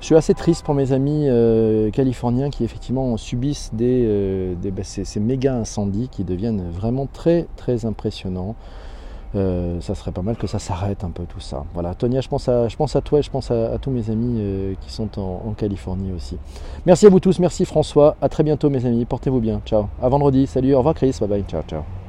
Je 0.00 0.06
suis 0.06 0.14
assez 0.14 0.34
triste 0.34 0.62
pour 0.62 0.74
mes 0.74 0.92
amis 0.92 1.24
euh, 1.26 1.90
californiens 1.90 2.50
qui 2.50 2.64
effectivement 2.64 3.16
subissent 3.16 3.70
euh, 3.80 4.54
bah, 4.62 4.82
ces, 4.82 5.20
méga 5.20 5.54
incendies 5.54 6.10
qui 6.10 6.22
deviennent 6.22 6.68
vraiment 6.70 7.08
très 7.10 7.46
très 7.56 7.86
impressionnants. 7.86 8.56
Euh, 9.34 9.80
ça 9.80 9.94
serait 9.94 10.12
pas 10.12 10.22
mal 10.22 10.36
que 10.36 10.46
ça 10.46 10.58
s'arrête 10.58 11.04
un 11.04 11.10
peu 11.10 11.24
tout 11.24 11.40
ça. 11.40 11.64
Voilà, 11.74 11.94
Tonia, 11.94 12.20
je 12.20 12.28
pense 12.28 12.48
à, 12.48 13.00
toi 13.00 13.18
et 13.18 13.22
je 13.22 13.30
pense 13.30 13.50
à, 13.50 13.78
tous 13.78 13.90
mes 13.90 14.10
amis 14.10 14.76
qui 14.80 14.92
sont 14.92 15.18
en, 15.18 15.42
en, 15.46 15.52
Californie 15.52 16.12
aussi. 16.12 16.38
Merci 16.86 17.06
à 17.06 17.10
vous 17.10 17.20
tous, 17.20 17.38
merci 17.38 17.64
François, 17.64 18.16
à 18.20 18.28
très 18.28 18.42
bientôt 18.42 18.70
mes 18.70 18.86
amis, 18.86 19.04
portez-vous 19.04 19.40
bien, 19.40 19.60
ciao. 19.64 19.86
À 20.00 20.08
vendredi, 20.08 20.46
salut, 20.46 20.74
au 20.74 20.78
revoir 20.78 20.94
Chris, 20.94 21.16
bye 21.20 21.28
bye, 21.28 21.44
ciao, 21.48 21.62
ciao. 21.62 22.03